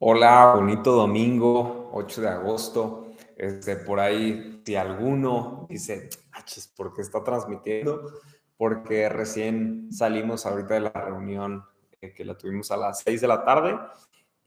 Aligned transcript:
Hola, 0.00 0.52
bonito 0.54 0.92
domingo, 0.92 1.90
8 1.92 2.20
de 2.20 2.28
agosto. 2.28 3.08
Este, 3.36 3.74
por 3.74 3.98
ahí, 3.98 4.62
si 4.64 4.76
alguno 4.76 5.66
dice, 5.68 6.08
¿por 6.76 6.94
qué 6.94 7.02
está 7.02 7.24
transmitiendo? 7.24 8.12
Porque 8.56 9.08
recién 9.08 9.92
salimos 9.92 10.46
ahorita 10.46 10.74
de 10.74 10.80
la 10.82 10.92
reunión 10.92 11.64
eh, 12.00 12.14
que 12.14 12.24
la 12.24 12.38
tuvimos 12.38 12.70
a 12.70 12.76
las 12.76 13.00
6 13.00 13.22
de 13.22 13.26
la 13.26 13.44
tarde 13.44 13.76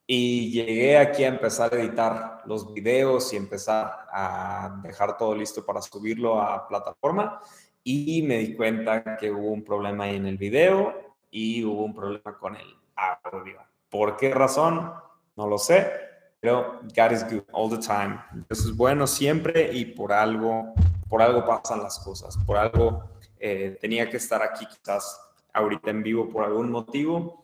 y 0.07 0.51
llegué 0.53 0.97
aquí 0.97 1.25
a 1.25 1.27
empezar 1.27 1.73
a 1.73 1.81
editar 1.81 2.43
los 2.45 2.73
videos 2.73 3.33
y 3.33 3.35
empezar 3.35 4.07
a 4.09 4.79
dejar 4.81 5.17
todo 5.17 5.35
listo 5.35 5.65
para 5.65 5.81
subirlo 5.81 6.41
a 6.41 6.65
plataforma 6.65 7.41
y 7.83 8.21
me 8.23 8.37
di 8.37 8.55
cuenta 8.55 9.17
que 9.17 9.29
hubo 9.29 9.49
un 9.51 9.65
problema 9.65 10.05
ahí 10.05 10.15
en 10.15 10.27
el 10.27 10.37
video 10.37 11.17
y 11.29 11.65
hubo 11.65 11.83
un 11.83 11.93
problema 11.93 12.37
con 12.39 12.55
el 12.55 12.73
audio. 12.95 13.59
¿Por 13.89 14.15
qué 14.15 14.33
razón? 14.33 15.10
No 15.41 15.47
lo 15.47 15.57
sé, 15.57 15.91
pero 16.39 16.81
God 16.95 17.11
is 17.13 17.23
good 17.23 17.41
all 17.51 17.67
the 17.67 17.79
time. 17.79 18.19
Eso 18.47 18.69
es 18.69 18.77
bueno 18.77 19.07
siempre 19.07 19.73
y 19.73 19.85
por 19.85 20.13
algo, 20.13 20.75
por 21.09 21.19
algo 21.19 21.43
pasan 21.43 21.81
las 21.81 21.97
cosas. 21.97 22.37
Por 22.45 22.57
algo 22.57 23.09
eh, 23.39 23.75
tenía 23.81 24.07
que 24.07 24.17
estar 24.17 24.43
aquí 24.43 24.67
quizás 24.67 25.19
ahorita 25.51 25.89
en 25.89 26.03
vivo 26.03 26.29
por 26.29 26.43
algún 26.43 26.69
motivo 26.69 27.43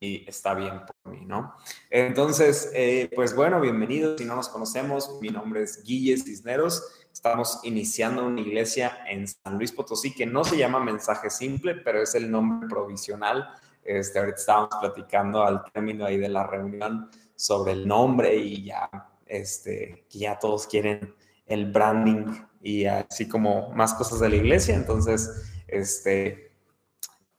y 0.00 0.26
está 0.26 0.54
bien 0.54 0.80
por 0.86 1.12
mí, 1.12 1.26
¿no? 1.26 1.54
Entonces, 1.90 2.70
eh, 2.72 3.10
pues 3.14 3.36
bueno, 3.36 3.60
bienvenidos. 3.60 4.18
Si 4.18 4.24
no 4.24 4.36
nos 4.36 4.48
conocemos, 4.48 5.18
mi 5.20 5.28
nombre 5.28 5.64
es 5.64 5.84
Guille 5.84 6.16
Cisneros. 6.16 6.82
Estamos 7.12 7.60
iniciando 7.64 8.24
una 8.24 8.40
iglesia 8.40 9.00
en 9.06 9.28
San 9.28 9.58
Luis 9.58 9.70
Potosí 9.70 10.14
que 10.14 10.24
no 10.24 10.44
se 10.44 10.56
llama 10.56 10.80
Mensaje 10.80 11.28
Simple, 11.28 11.74
pero 11.74 12.00
es 12.00 12.14
el 12.14 12.30
nombre 12.30 12.70
provisional. 12.70 13.50
Este, 13.82 14.18
ahorita 14.18 14.38
estábamos 14.38 14.70
platicando 14.80 15.42
al 15.42 15.62
término 15.70 16.06
ahí 16.06 16.16
de 16.16 16.30
la 16.30 16.46
reunión 16.46 17.10
sobre 17.36 17.72
el 17.72 17.86
nombre 17.86 18.36
y 18.36 18.64
ya, 18.64 18.90
este, 19.26 20.06
que 20.10 20.18
ya 20.18 20.38
todos 20.38 20.66
quieren 20.66 21.14
el 21.46 21.70
branding 21.70 22.26
y 22.62 22.86
así 22.86 23.28
como 23.28 23.70
más 23.70 23.94
cosas 23.94 24.20
de 24.20 24.30
la 24.30 24.36
iglesia. 24.36 24.74
Entonces, 24.74 25.52
este, 25.68 26.52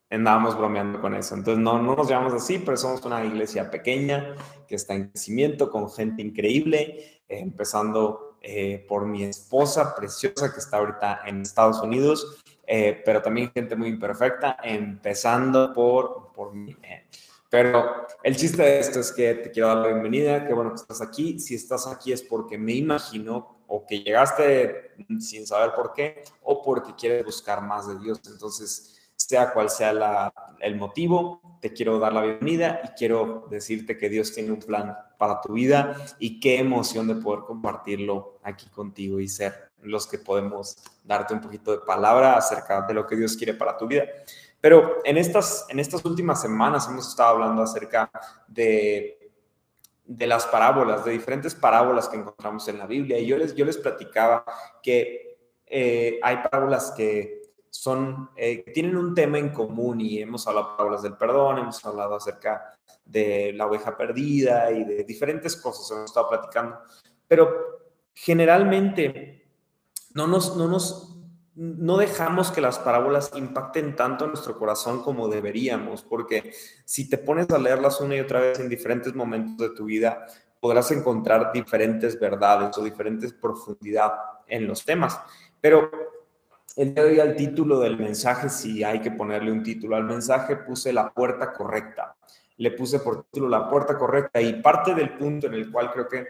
andábamos 0.09 0.57
bromeando 0.57 1.01
con 1.01 1.15
eso. 1.15 1.35
Entonces, 1.35 1.63
no, 1.63 1.81
no 1.81 1.95
nos 1.95 2.07
llamamos 2.07 2.33
así, 2.33 2.59
pero 2.59 2.77
somos 2.77 3.03
una 3.05 3.23
iglesia 3.25 3.69
pequeña 3.69 4.35
que 4.67 4.75
está 4.75 4.93
en 4.93 5.09
crecimiento 5.09 5.69
con 5.69 5.89
gente 5.91 6.21
increíble, 6.21 7.21
eh, 7.27 7.39
empezando 7.39 8.37
eh, 8.41 8.85
por 8.87 9.05
mi 9.05 9.23
esposa 9.23 9.95
preciosa 9.95 10.53
que 10.53 10.59
está 10.59 10.77
ahorita 10.77 11.21
en 11.25 11.41
Estados 11.41 11.81
Unidos, 11.81 12.43
eh, 12.67 13.01
pero 13.05 13.21
también 13.21 13.51
gente 13.51 13.75
muy 13.75 13.89
imperfecta, 13.89 14.57
empezando 14.63 15.73
por, 15.73 16.31
por. 16.33 16.53
Pero 17.55 18.05
el 18.21 18.35
chiste 18.35 18.61
de 18.61 18.79
esto 18.79 18.99
es 18.99 19.13
que 19.13 19.33
te 19.35 19.49
quiero 19.49 19.69
dar 19.69 19.77
la 19.77 19.87
bienvenida, 19.87 20.45
qué 20.45 20.53
bueno 20.53 20.71
que 20.71 20.81
estás 20.81 21.01
aquí. 21.01 21.39
Si 21.39 21.55
estás 21.55 21.87
aquí 21.87 22.11
es 22.11 22.21
porque 22.21 22.57
me 22.57 22.73
imagino 22.73 23.61
o 23.65 23.85
que 23.85 24.01
llegaste 24.01 24.91
sin 25.21 25.47
saber 25.47 25.73
por 25.73 25.93
qué 25.93 26.25
o 26.43 26.61
porque 26.61 26.93
quieres 26.95 27.23
buscar 27.23 27.61
más 27.61 27.87
de 27.87 27.97
Dios. 27.97 28.19
Entonces, 28.27 28.99
sea 29.15 29.53
cual 29.53 29.69
sea 29.69 29.93
la, 29.93 30.33
el 30.59 30.75
motivo, 30.75 31.39
te 31.61 31.71
quiero 31.71 31.97
dar 31.97 32.11
la 32.11 32.23
bienvenida 32.23 32.81
y 32.83 32.89
quiero 32.89 33.47
decirte 33.49 33.97
que 33.97 34.09
Dios 34.09 34.33
tiene 34.33 34.51
un 34.51 34.59
plan 34.59 34.93
para 35.17 35.39
tu 35.39 35.53
vida 35.53 35.95
y 36.19 36.41
qué 36.41 36.59
emoción 36.59 37.07
de 37.07 37.15
poder 37.15 37.45
compartirlo 37.45 38.37
aquí 38.43 38.67
contigo 38.67 39.21
y 39.21 39.29
ser 39.29 39.71
los 39.81 40.07
que 40.07 40.17
podemos 40.17 40.77
darte 41.05 41.33
un 41.33 41.39
poquito 41.39 41.71
de 41.71 41.85
palabra 41.85 42.35
acerca 42.35 42.81
de 42.81 42.93
lo 42.93 43.07
que 43.07 43.15
Dios 43.15 43.37
quiere 43.37 43.53
para 43.53 43.77
tu 43.77 43.87
vida. 43.87 44.03
Pero 44.65 44.97
en 45.03 45.15
estas, 45.19 45.67
en 45.69 45.79
estas 45.79 46.03
últimas 46.05 46.41
semanas 46.41 46.87
hemos 46.89 47.07
estado 47.07 47.35
hablando 47.35 47.61
acerca 47.61 48.09
de, 48.47 49.31
de 50.03 50.25
las 50.25 50.47
parábolas, 50.47 51.05
de 51.05 51.11
diferentes 51.11 51.53
parábolas 51.53 52.09
que 52.09 52.17
encontramos 52.17 52.67
en 52.67 52.79
la 52.79 52.87
Biblia. 52.87 53.19
Y 53.19 53.27
yo 53.27 53.37
les, 53.37 53.53
yo 53.53 53.63
les 53.63 53.77
platicaba 53.77 54.43
que 54.81 55.37
eh, 55.67 56.19
hay 56.23 56.37
parábolas 56.37 56.91
que 56.97 57.43
son, 57.69 58.31
eh, 58.35 58.63
tienen 58.73 58.97
un 58.97 59.13
tema 59.13 59.37
en 59.37 59.49
común 59.49 60.01
y 60.01 60.19
hemos 60.19 60.47
hablado 60.47 60.69
de 60.69 60.77
parábolas 60.77 61.03
del 61.03 61.13
perdón, 61.15 61.59
hemos 61.59 61.85
hablado 61.85 62.15
acerca 62.15 62.75
de 63.05 63.53
la 63.53 63.67
oveja 63.67 63.95
perdida 63.95 64.71
y 64.71 64.83
de 64.83 65.03
diferentes 65.03 65.57
cosas, 65.57 65.91
hemos 65.91 66.05
estado 66.05 66.27
platicando. 66.27 66.79
Pero 67.27 67.51
generalmente 68.15 69.47
no 70.15 70.25
nos, 70.25 70.57
no 70.57 70.67
nos 70.67 71.14
no 71.55 71.97
dejamos 71.97 72.51
que 72.51 72.59
las 72.59 72.79
parábolas 72.79 73.31
impacten 73.35 73.95
tanto 73.95 74.27
nuestro 74.27 74.57
corazón 74.59 75.01
como 75.01 75.29
deberíamos, 75.29 76.03
porque 76.03 76.53
si 76.83 77.09
te 77.09 77.17
pones 77.17 77.49
a 77.49 77.57
leerlas 77.57 78.01
una 78.01 78.15
y 78.15 78.19
otra 78.19 78.41
vez 78.41 78.59
en 78.59 78.67
diferentes 78.67 79.15
momentos 79.15 79.69
de 79.69 79.73
tu 79.73 79.85
vida, 79.85 80.25
podrás 80.59 80.91
encontrar 80.91 81.53
diferentes 81.53 82.19
verdades 82.19 82.77
o 82.77 82.83
diferentes 82.83 83.31
profundidad 83.33 84.11
en 84.47 84.67
los 84.67 84.83
temas. 84.83 85.17
Pero 85.61 85.89
el 86.75 86.93
día 86.93 87.23
al 87.23 87.35
título 87.37 87.79
del 87.79 87.97
mensaje, 87.97 88.49
si 88.49 88.83
hay 88.83 88.99
que 88.99 89.11
ponerle 89.11 89.51
un 89.51 89.63
título 89.63 89.95
al 89.95 90.03
mensaje, 90.03 90.57
puse 90.57 90.91
la 90.91 91.13
puerta 91.13 91.53
correcta. 91.53 92.17
Le 92.57 92.71
puse 92.71 92.99
por 92.99 93.23
título 93.23 93.47
la 93.47 93.69
puerta 93.69 93.97
correcta 93.97 94.41
y 94.41 94.61
parte 94.61 94.93
del 94.93 95.17
punto 95.17 95.47
en 95.47 95.53
el 95.53 95.71
cual 95.71 95.91
creo 95.91 96.07
que 96.07 96.25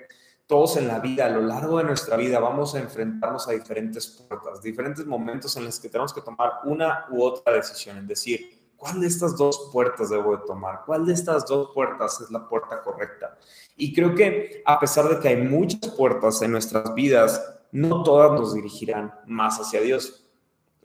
todos 0.48 0.78
en 0.78 0.88
la 0.88 1.00
vida, 1.00 1.26
a 1.26 1.30
lo 1.30 1.42
largo 1.42 1.80
de 1.80 1.86
nuestra 1.86 2.18
vida, 2.18 2.40
vamos 2.40 2.76
a 2.76 2.80
enfrentarnos 2.80 3.48
a 3.48 3.52
diferentes 3.52 4.08
puertas, 4.08 4.62
diferentes 4.62 5.06
momentos 5.06 5.56
en 5.58 5.66
los 5.66 5.80
que 5.80 5.90
tenemos 5.90 6.14
que 6.14 6.22
tomar 6.22 6.60
una 6.66 7.06
u 7.10 7.24
otra 7.24 7.54
decisión, 7.54 7.98
es 7.98 8.08
decir, 8.08 8.72
¿cuál 8.78 9.02
de 9.02 9.08
estas 9.08 9.36
dos 9.36 9.70
puertas 9.74 10.10
debo 10.10 10.38
de 10.38 10.44
tomar? 10.46 10.84
¿Cuál 10.86 11.06
de 11.06 11.14
estas 11.14 11.46
dos 11.48 11.72
puertas 11.74 12.22
es 12.22 12.30
la 12.30 12.48
puerta 12.48 12.84
correcta? 12.84 13.38
Y 13.76 13.94
creo 13.94 14.14
que 14.14 14.62
a 14.66 14.80
pesar 14.80 15.10
de 15.10 15.20
que 15.20 15.30
hay 15.30 15.38
muchas 15.38 15.92
puertas 15.92 16.42
en 16.42 16.52
nuestras 16.52 16.94
vidas, 16.94 17.42
no 17.72 18.04
todas 18.04 18.32
nos 18.40 18.54
dirigirán 18.54 19.14
más 19.26 19.60
hacia 19.60 19.82
Dios. 19.82 20.26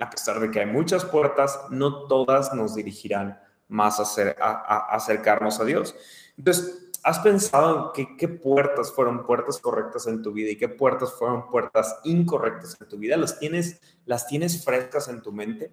A 0.00 0.08
pesar 0.08 0.40
de 0.40 0.50
que 0.50 0.60
hay 0.60 0.66
muchas 0.66 1.04
puertas, 1.04 1.60
no 1.70 2.06
todas 2.06 2.54
nos 2.54 2.74
dirigirán 2.74 3.38
más 3.68 4.00
a 4.00 4.84
acercarnos 4.94 5.60
a 5.60 5.64
Dios. 5.64 5.94
Entonces, 6.36 6.89
¿Has 7.02 7.18
pensado 7.20 7.92
en 7.96 8.16
qué, 8.16 8.28
puertas 8.28 8.92
fueron 8.92 9.24
puertas 9.24 9.58
correctas 9.58 10.06
en 10.06 10.22
tu 10.22 10.32
vida 10.32 10.50
y 10.50 10.56
qué 10.56 10.68
puertas 10.68 11.12
fueron 11.12 11.48
puertas 11.48 11.98
incorrectas 12.04 12.76
en 12.78 12.88
tu 12.88 12.98
vida? 12.98 13.16
¿Las 13.16 13.38
tienes, 13.38 13.80
las 14.04 14.26
tienes 14.26 14.62
frescas 14.64 15.08
en 15.08 15.22
tu 15.22 15.32
mente? 15.32 15.72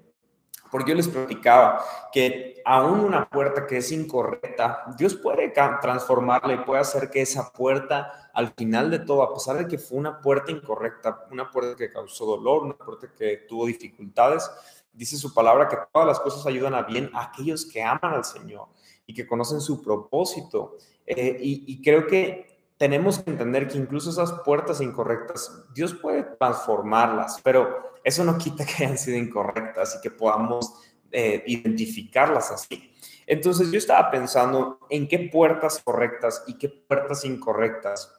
Porque 0.71 0.91
yo 0.91 0.95
les 0.95 1.07
platicaba 1.07 1.83
que 2.13 2.61
aún 2.65 3.01
una 3.01 3.29
puerta 3.29 3.67
que 3.67 3.77
es 3.77 3.91
incorrecta, 3.91 4.83
Dios 4.97 5.15
puede 5.15 5.49
transformarla 5.49 6.53
y 6.53 6.57
puede 6.59 6.81
hacer 6.81 7.09
que 7.09 7.21
esa 7.21 7.51
puerta, 7.51 8.29
al 8.33 8.53
final 8.53 8.89
de 8.89 8.99
todo, 8.99 9.23
a 9.23 9.33
pesar 9.33 9.57
de 9.57 9.67
que 9.67 9.77
fue 9.77 9.97
una 9.97 10.21
puerta 10.21 10.51
incorrecta, 10.51 11.25
una 11.31 11.49
puerta 11.51 11.75
que 11.75 11.91
causó 11.91 12.25
dolor, 12.25 12.63
una 12.63 12.77
puerta 12.77 13.07
que 13.17 13.45
tuvo 13.47 13.65
dificultades, 13.65 14.49
dice 14.93 15.17
su 15.17 15.33
palabra 15.33 15.67
que 15.67 15.77
todas 15.91 16.07
las 16.07 16.19
cosas 16.19 16.45
ayudan 16.45 16.73
a 16.73 16.83
bien 16.83 17.09
a 17.13 17.23
aquellos 17.25 17.65
que 17.65 17.83
aman 17.83 18.13
al 18.13 18.25
Señor 18.25 18.67
y 19.05 19.13
que 19.13 19.27
conocen 19.27 19.61
su 19.61 19.81
propósito. 19.81 20.77
Eh, 21.07 21.37
y, 21.41 21.81
creo 21.81 22.05
que 22.05 22.59
tenemos 22.77 23.19
que 23.19 23.31
entender 23.31 23.67
que 23.67 23.77
incluso 23.77 24.09
esas 24.09 24.33
puertas 24.43 24.81
incorrectas, 24.81 25.63
Dios 25.73 25.93
puede 25.93 26.23
transformarlas, 26.23 27.39
pero 27.41 27.93
eso 28.03 28.25
no 28.25 28.37
quita 28.37 28.65
que 28.65 28.83
hayan 28.83 28.97
sido 28.97 29.17
incorrectas 29.17 29.95
y 29.97 30.01
que 30.01 30.11
podamos 30.11 30.73
eh, 31.11 31.43
identificarlas 31.47 32.51
así. 32.51 32.91
Entonces 33.25 33.71
yo 33.71 33.77
estaba 33.77 34.11
pensando 34.11 34.79
en 34.89 35.07
qué 35.07 35.19
puertas 35.31 35.81
correctas 35.83 36.43
y 36.45 36.57
qué 36.57 36.69
puertas 36.69 37.23
incorrectas 37.23 38.13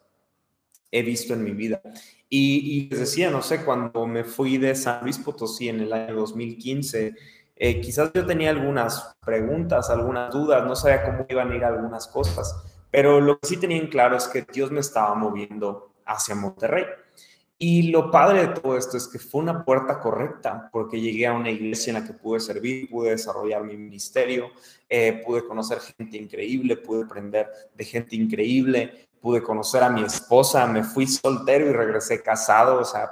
he 0.90 1.02
visto 1.02 1.34
en 1.34 1.44
mi 1.44 1.52
vida. 1.52 1.82
Y, 2.30 2.86
y 2.86 2.88
les 2.88 3.00
decía, 3.00 3.30
no 3.30 3.42
sé, 3.42 3.64
cuando 3.64 4.06
me 4.06 4.24
fui 4.24 4.56
de 4.56 4.74
San 4.74 5.02
Luis 5.02 5.18
Potosí 5.18 5.68
en 5.68 5.80
el 5.80 5.92
año 5.92 6.14
2015, 6.14 7.14
eh, 7.60 7.80
quizás 7.80 8.12
yo 8.14 8.24
tenía 8.24 8.50
algunas 8.50 9.16
preguntas, 9.24 9.90
algunas 9.90 10.32
dudas, 10.32 10.64
no 10.64 10.76
sabía 10.76 11.04
cómo 11.04 11.26
iban 11.28 11.50
a 11.50 11.56
ir 11.56 11.64
algunas 11.64 12.06
cosas, 12.06 12.77
pero 12.90 13.20
lo 13.20 13.38
que 13.38 13.48
sí 13.48 13.56
tenía 13.56 13.78
en 13.78 13.88
claro 13.88 14.16
es 14.16 14.26
que 14.28 14.46
Dios 14.52 14.70
me 14.70 14.80
estaba 14.80 15.14
moviendo 15.14 15.92
hacia 16.04 16.34
Monterrey. 16.34 16.84
Y 17.60 17.90
lo 17.90 18.10
padre 18.12 18.46
de 18.46 18.60
todo 18.60 18.76
esto 18.76 18.96
es 18.96 19.08
que 19.08 19.18
fue 19.18 19.40
una 19.40 19.64
puerta 19.64 19.98
correcta, 19.98 20.68
porque 20.72 21.00
llegué 21.00 21.26
a 21.26 21.32
una 21.32 21.50
iglesia 21.50 21.90
en 21.90 22.00
la 22.00 22.06
que 22.06 22.14
pude 22.14 22.38
servir, 22.38 22.88
pude 22.88 23.10
desarrollar 23.10 23.64
mi 23.64 23.76
ministerio, 23.76 24.50
eh, 24.88 25.22
pude 25.26 25.44
conocer 25.44 25.80
gente 25.80 26.16
increíble, 26.16 26.76
pude 26.76 27.02
aprender 27.02 27.48
de 27.74 27.84
gente 27.84 28.14
increíble, 28.14 29.08
pude 29.20 29.42
conocer 29.42 29.82
a 29.82 29.90
mi 29.90 30.04
esposa, 30.04 30.68
me 30.68 30.84
fui 30.84 31.08
soltero 31.08 31.66
y 31.66 31.72
regresé 31.72 32.22
casado, 32.22 32.80
o 32.80 32.84
sea, 32.84 33.10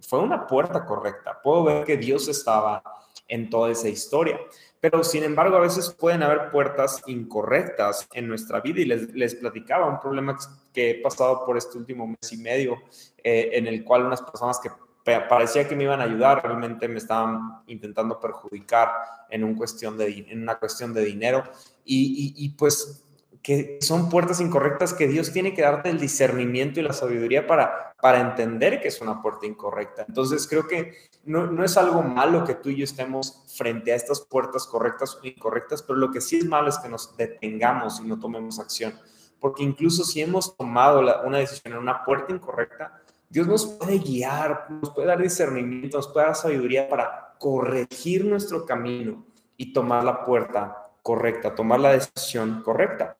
fue 0.00 0.18
una 0.18 0.44
puerta 0.44 0.84
correcta. 0.84 1.40
Puedo 1.40 1.62
ver 1.62 1.84
que 1.84 1.96
Dios 1.96 2.26
estaba 2.26 2.82
en 3.28 3.48
toda 3.48 3.70
esa 3.70 3.88
historia. 3.88 4.38
Pero 4.84 5.02
sin 5.02 5.24
embargo, 5.24 5.56
a 5.56 5.60
veces 5.60 5.96
pueden 5.98 6.22
haber 6.22 6.50
puertas 6.50 7.02
incorrectas 7.06 8.06
en 8.12 8.28
nuestra 8.28 8.60
vida 8.60 8.82
y 8.82 8.84
les, 8.84 9.14
les 9.14 9.34
platicaba 9.34 9.86
un 9.86 9.98
problema 9.98 10.36
que 10.74 10.90
he 10.90 10.94
pasado 10.96 11.46
por 11.46 11.56
este 11.56 11.78
último 11.78 12.06
mes 12.06 12.32
y 12.34 12.36
medio, 12.36 12.76
eh, 13.22 13.48
en 13.54 13.66
el 13.66 13.82
cual 13.82 14.04
unas 14.04 14.20
personas 14.20 14.60
que 14.60 14.68
parecía 15.02 15.66
que 15.66 15.74
me 15.74 15.84
iban 15.84 16.02
a 16.02 16.04
ayudar, 16.04 16.42
realmente 16.44 16.86
me 16.86 16.98
estaban 16.98 17.62
intentando 17.66 18.20
perjudicar 18.20 18.90
en, 19.30 19.44
un 19.44 19.54
cuestión 19.54 19.96
de, 19.96 20.26
en 20.28 20.42
una 20.42 20.56
cuestión 20.56 20.92
de 20.92 21.02
dinero. 21.02 21.44
Y, 21.86 22.34
y, 22.36 22.50
pues 22.50 23.03
que 23.44 23.76
son 23.82 24.08
puertas 24.08 24.40
incorrectas 24.40 24.94
que 24.94 25.06
Dios 25.06 25.30
tiene 25.30 25.52
que 25.52 25.60
darte 25.60 25.90
el 25.90 26.00
discernimiento 26.00 26.80
y 26.80 26.82
la 26.82 26.94
sabiduría 26.94 27.46
para, 27.46 27.94
para 28.00 28.18
entender 28.18 28.80
que 28.80 28.88
es 28.88 29.02
una 29.02 29.20
puerta 29.20 29.44
incorrecta. 29.44 30.06
Entonces 30.08 30.48
creo 30.48 30.66
que 30.66 30.94
no, 31.24 31.46
no 31.46 31.62
es 31.62 31.76
algo 31.76 32.02
malo 32.02 32.44
que 32.44 32.54
tú 32.54 32.70
y 32.70 32.76
yo 32.76 32.84
estemos 32.84 33.44
frente 33.54 33.92
a 33.92 33.96
estas 33.96 34.22
puertas 34.22 34.66
correctas 34.66 35.16
o 35.22 35.26
incorrectas, 35.26 35.82
pero 35.82 35.98
lo 35.98 36.10
que 36.10 36.22
sí 36.22 36.38
es 36.38 36.46
malo 36.46 36.70
es 36.70 36.78
que 36.78 36.88
nos 36.88 37.18
detengamos 37.18 38.00
y 38.00 38.04
no 38.08 38.18
tomemos 38.18 38.58
acción. 38.58 38.98
Porque 39.38 39.62
incluso 39.62 40.04
si 40.04 40.22
hemos 40.22 40.56
tomado 40.56 41.02
una 41.26 41.36
decisión 41.36 41.74
en 41.74 41.80
una 41.80 42.02
puerta 42.02 42.32
incorrecta, 42.32 42.98
Dios 43.28 43.46
nos 43.46 43.66
puede 43.66 43.98
guiar, 43.98 44.68
nos 44.70 44.88
puede 44.94 45.08
dar 45.08 45.20
discernimiento, 45.20 45.98
nos 45.98 46.08
puede 46.08 46.28
dar 46.28 46.36
sabiduría 46.36 46.88
para 46.88 47.34
corregir 47.38 48.24
nuestro 48.24 48.64
camino 48.64 49.26
y 49.58 49.74
tomar 49.74 50.02
la 50.02 50.24
puerta 50.24 50.78
correcta, 51.02 51.54
tomar 51.54 51.80
la 51.80 51.92
decisión 51.92 52.62
correcta. 52.62 53.18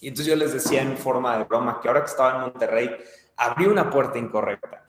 Y 0.00 0.08
entonces 0.08 0.32
yo 0.32 0.36
les 0.36 0.52
decía 0.52 0.82
en 0.82 0.96
forma 0.96 1.38
de 1.38 1.44
broma 1.44 1.80
que 1.80 1.88
ahora 1.88 2.00
que 2.00 2.10
estaba 2.10 2.36
en 2.36 2.40
Monterrey, 2.42 2.90
abrí 3.36 3.66
una 3.66 3.90
puerta 3.90 4.18
incorrecta. 4.18 4.84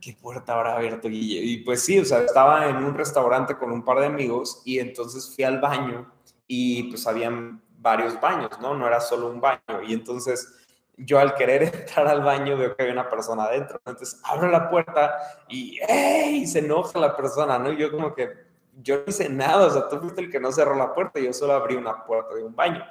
¿Qué 0.00 0.16
puerta 0.20 0.54
habrá 0.54 0.76
abierto 0.76 1.08
Guille? 1.08 1.40
Y 1.40 1.58
pues 1.58 1.82
sí, 1.82 1.98
o 1.98 2.04
sea, 2.04 2.20
estaba 2.20 2.68
en 2.68 2.76
un 2.76 2.94
restaurante 2.94 3.56
con 3.56 3.70
un 3.70 3.84
par 3.84 4.00
de 4.00 4.06
amigos 4.06 4.62
y 4.64 4.78
entonces 4.78 5.34
fui 5.34 5.44
al 5.44 5.60
baño 5.60 6.12
y 6.46 6.84
pues 6.84 7.06
habían 7.06 7.62
varios 7.78 8.20
baños, 8.20 8.50
¿no? 8.60 8.74
No 8.74 8.86
era 8.86 9.00
solo 9.00 9.28
un 9.28 9.40
baño. 9.40 9.82
Y 9.86 9.92
entonces 9.92 10.52
yo 10.96 11.18
al 11.18 11.34
querer 11.34 11.62
entrar 11.74 12.08
al 12.08 12.22
baño 12.22 12.56
veo 12.56 12.74
que 12.74 12.84
hay 12.84 12.90
una 12.90 13.08
persona 13.08 13.44
adentro. 13.44 13.80
Entonces 13.84 14.20
abro 14.24 14.48
la 14.48 14.68
puerta 14.68 15.16
y 15.48 15.78
¡ey! 15.88 16.46
se 16.46 16.60
enoja 16.60 16.98
la 16.98 17.16
persona, 17.16 17.58
¿no? 17.58 17.72
Y 17.72 17.76
yo 17.76 17.90
como 17.90 18.14
que, 18.14 18.46
yo 18.82 18.96
no 18.98 19.04
hice 19.06 19.28
nada, 19.28 19.66
o 19.66 19.70
sea, 19.70 19.88
tú 19.88 19.98
fuiste 19.98 20.20
el 20.20 20.30
que 20.30 20.40
no 20.40 20.52
cerró 20.52 20.74
la 20.74 20.92
puerta, 20.92 21.18
yo 21.18 21.32
solo 21.32 21.54
abrí 21.54 21.76
una 21.76 22.04
puerta 22.04 22.34
de 22.34 22.44
un 22.44 22.54
baño. 22.54 22.84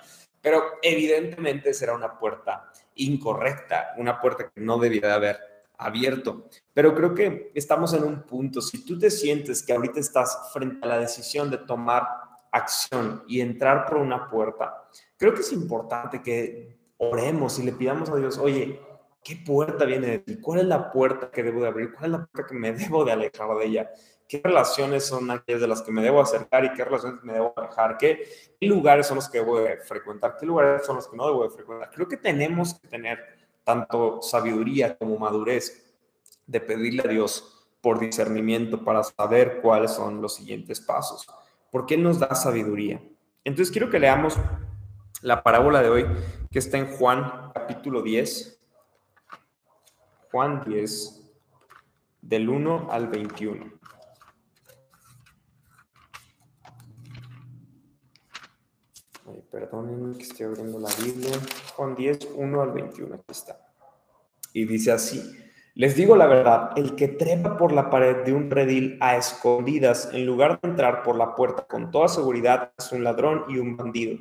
Pero 0.45 0.77
evidentemente 0.83 1.73
será 1.73 1.95
una 1.95 2.19
puerta 2.19 2.71
incorrecta, 2.93 3.95
una 3.97 4.21
puerta 4.21 4.51
que 4.53 4.61
no 4.61 4.77
debía 4.77 5.07
de 5.07 5.11
haber 5.11 5.39
abierto. 5.75 6.45
Pero 6.71 6.93
creo 6.93 7.15
que 7.15 7.51
estamos 7.55 7.95
en 7.95 8.03
un 8.03 8.21
punto, 8.21 8.61
si 8.61 8.85
tú 8.85 8.99
te 8.99 9.09
sientes 9.09 9.65
que 9.65 9.73
ahorita 9.73 9.99
estás 9.99 10.51
frente 10.53 10.77
a 10.83 10.89
la 10.89 10.99
decisión 10.99 11.49
de 11.49 11.57
tomar 11.57 12.07
acción 12.51 13.23
y 13.27 13.41
entrar 13.41 13.87
por 13.87 13.97
una 13.97 14.29
puerta, 14.29 14.87
creo 15.17 15.33
que 15.33 15.41
es 15.41 15.51
importante 15.51 16.21
que 16.21 16.77
oremos 16.97 17.57
y 17.57 17.63
le 17.63 17.71
pidamos 17.71 18.11
a 18.11 18.15
Dios, 18.15 18.37
oye, 18.37 18.79
¿qué 19.23 19.37
puerta 19.37 19.83
viene 19.83 20.05
de 20.05 20.19
ti? 20.19 20.37
¿Cuál 20.39 20.59
es 20.59 20.67
la 20.67 20.91
puerta 20.91 21.31
que 21.31 21.41
debo 21.41 21.63
de 21.63 21.69
abrir? 21.69 21.91
¿Cuál 21.91 22.05
es 22.05 22.11
la 22.19 22.25
puerta 22.27 22.47
que 22.47 22.59
me 22.59 22.71
debo 22.77 23.03
de 23.03 23.13
alejar 23.13 23.57
de 23.57 23.65
ella? 23.65 23.89
Qué 24.27 24.41
relaciones 24.43 25.05
son 25.05 25.29
aquellas 25.29 25.61
de 25.61 25.67
las 25.67 25.81
que 25.81 25.91
me 25.91 26.01
debo 26.01 26.21
acercar 26.21 26.65
y 26.65 26.73
qué 26.73 26.83
relaciones 26.83 27.23
me 27.23 27.33
debo 27.33 27.53
alejar, 27.55 27.97
qué, 27.97 28.27
lugares 28.61 29.07
son 29.07 29.15
los 29.15 29.29
que 29.29 29.39
debo 29.39 29.59
de 29.59 29.77
frecuentar, 29.77 30.37
qué 30.39 30.45
lugares 30.45 30.85
son 30.85 30.95
los 30.95 31.07
que 31.07 31.15
no 31.15 31.27
debo 31.27 31.43
de 31.43 31.49
frecuentar. 31.51 31.91
Creo 31.91 32.07
que 32.07 32.17
tenemos 32.17 32.73
que 32.79 32.87
tener 32.87 33.19
tanto 33.63 34.21
sabiduría 34.21 34.97
como 34.97 35.17
madurez 35.17 35.95
de 36.47 36.59
pedirle 36.59 37.03
a 37.03 37.07
Dios 37.07 37.67
por 37.81 37.99
discernimiento 37.99 38.83
para 38.83 39.03
saber 39.03 39.61
cuáles 39.61 39.91
son 39.91 40.21
los 40.21 40.35
siguientes 40.35 40.79
pasos, 40.81 41.27
porque 41.71 41.93
Él 41.93 42.03
nos 42.03 42.19
da 42.19 42.33
sabiduría. 42.33 43.01
Entonces 43.43 43.71
quiero 43.71 43.89
que 43.91 43.99
leamos 43.99 44.35
la 45.21 45.43
parábola 45.43 45.81
de 45.83 45.89
hoy 45.89 46.05
que 46.51 46.59
está 46.59 46.77
en 46.77 46.87
Juan 46.95 47.51
capítulo 47.53 48.01
10. 48.01 48.59
Juan 50.31 50.63
10, 50.65 51.33
del 52.21 52.49
1 52.49 52.87
al 52.91 53.07
21. 53.07 53.71
Perdónenme 59.49 60.17
que 60.17 60.23
estoy 60.23 60.45
abriendo 60.45 60.79
la 60.79 60.89
Biblia. 61.03 61.31
Juan 61.75 61.95
10, 61.95 62.29
1 62.35 62.61
al 62.61 62.71
21, 62.71 63.15
aquí 63.15 63.23
está. 63.29 63.59
Y 64.53 64.65
dice 64.65 64.91
así, 64.91 65.19
les 65.73 65.95
digo 65.95 66.15
la 66.15 66.27
verdad, 66.27 66.69
el 66.75 66.95
que 66.95 67.07
trepa 67.07 67.57
por 67.57 67.71
la 67.71 67.89
pared 67.89 68.23
de 68.23 68.33
un 68.33 68.51
redil 68.51 68.97
a 69.01 69.17
escondidas 69.17 70.09
en 70.13 70.27
lugar 70.27 70.59
de 70.61 70.69
entrar 70.69 71.01
por 71.01 71.15
la 71.15 71.35
puerta 71.35 71.65
con 71.65 71.89
toda 71.89 72.07
seguridad 72.07 72.71
es 72.77 72.91
un 72.91 73.03
ladrón 73.03 73.45
y 73.49 73.57
un 73.57 73.75
bandido. 73.75 74.19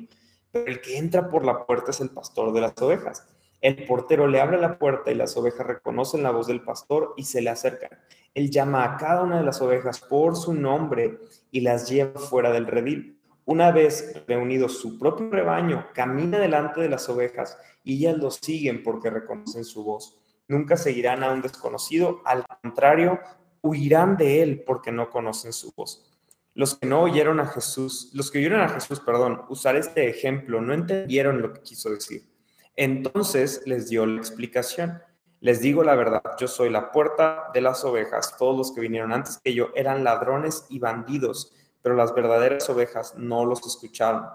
Pero 0.51 0.65
el 0.65 0.81
que 0.81 0.97
entra 0.97 1.29
por 1.29 1.45
la 1.45 1.65
puerta 1.67 1.91
es 1.91 2.01
el 2.01 2.09
pastor 2.09 2.51
de 2.51 2.61
las 2.61 2.81
ovejas. 2.81 3.27
El 3.61 3.85
portero 3.85 4.27
le 4.27 4.41
abre 4.41 4.59
la 4.59 4.79
puerta 4.79 5.11
y 5.11 5.15
las 5.15 5.37
ovejas 5.37 5.67
reconocen 5.67 6.23
la 6.23 6.31
voz 6.31 6.47
del 6.47 6.63
pastor 6.63 7.13
y 7.15 7.25
se 7.25 7.41
le 7.41 7.51
acercan. 7.51 7.91
Él 8.33 8.49
llama 8.49 8.83
a 8.83 8.97
cada 8.97 9.21
una 9.21 9.37
de 9.37 9.45
las 9.45 9.61
ovejas 9.61 9.99
por 10.01 10.35
su 10.35 10.53
nombre 10.53 11.19
y 11.51 11.61
las 11.61 11.89
lleva 11.89 12.19
fuera 12.19 12.51
del 12.51 12.65
redil 12.65 13.15
una 13.45 13.71
vez 13.71 14.23
reunido 14.27 14.67
su 14.67 14.97
propio 14.97 15.29
rebaño, 15.29 15.87
camina 15.93 16.39
delante 16.39 16.81
de 16.81 16.89
las 16.89 17.07
ovejas 17.09 17.57
y 17.83 17.97
ellas 17.97 18.17
lo 18.17 18.31
siguen 18.31 18.83
porque 18.83 19.09
reconocen 19.09 19.63
su 19.63 19.83
voz. 19.83 20.17
Nunca 20.47 20.77
seguirán 20.77 21.23
a 21.23 21.31
un 21.31 21.41
desconocido, 21.41 22.21
al 22.25 22.45
contrario, 22.61 23.19
huirán 23.61 24.17
de 24.17 24.41
él 24.41 24.63
porque 24.65 24.91
no 24.91 25.09
conocen 25.09 25.53
su 25.53 25.71
voz. 25.75 26.11
Los 26.53 26.75
que 26.75 26.87
no 26.87 27.01
oyeron 27.01 27.39
a 27.39 27.47
Jesús, 27.47 28.11
los 28.13 28.31
que 28.31 28.39
oyeron 28.39 28.61
a 28.61 28.69
Jesús, 28.69 28.99
perdón, 28.99 29.41
usar 29.49 29.75
este 29.75 30.07
ejemplo, 30.07 30.61
no 30.61 30.73
entendieron 30.73 31.41
lo 31.41 31.53
que 31.53 31.61
quiso 31.61 31.89
decir. 31.89 32.29
Entonces 32.75 33.61
les 33.65 33.89
dio 33.89 34.05
la 34.05 34.19
explicación. 34.19 35.01
Les 35.41 35.59
digo 35.59 35.83
la 35.83 35.95
verdad, 35.95 36.23
yo 36.39 36.47
soy 36.47 36.69
la 36.69 36.91
puerta 36.91 37.49
de 37.53 37.61
las 37.61 37.83
ovejas. 37.83 38.37
Todos 38.37 38.57
los 38.57 38.71
que 38.73 38.81
vinieron 38.81 39.11
antes 39.11 39.37
que 39.37 39.53
yo 39.53 39.69
eran 39.75 40.03
ladrones 40.03 40.65
y 40.69 40.79
bandidos 40.79 41.53
pero 41.85 41.95
las 41.95 42.15
verdaderas 42.15 42.67
ovejas 42.67 43.13
no 43.15 43.45
los 43.45 43.63
escucharon. 43.63 44.25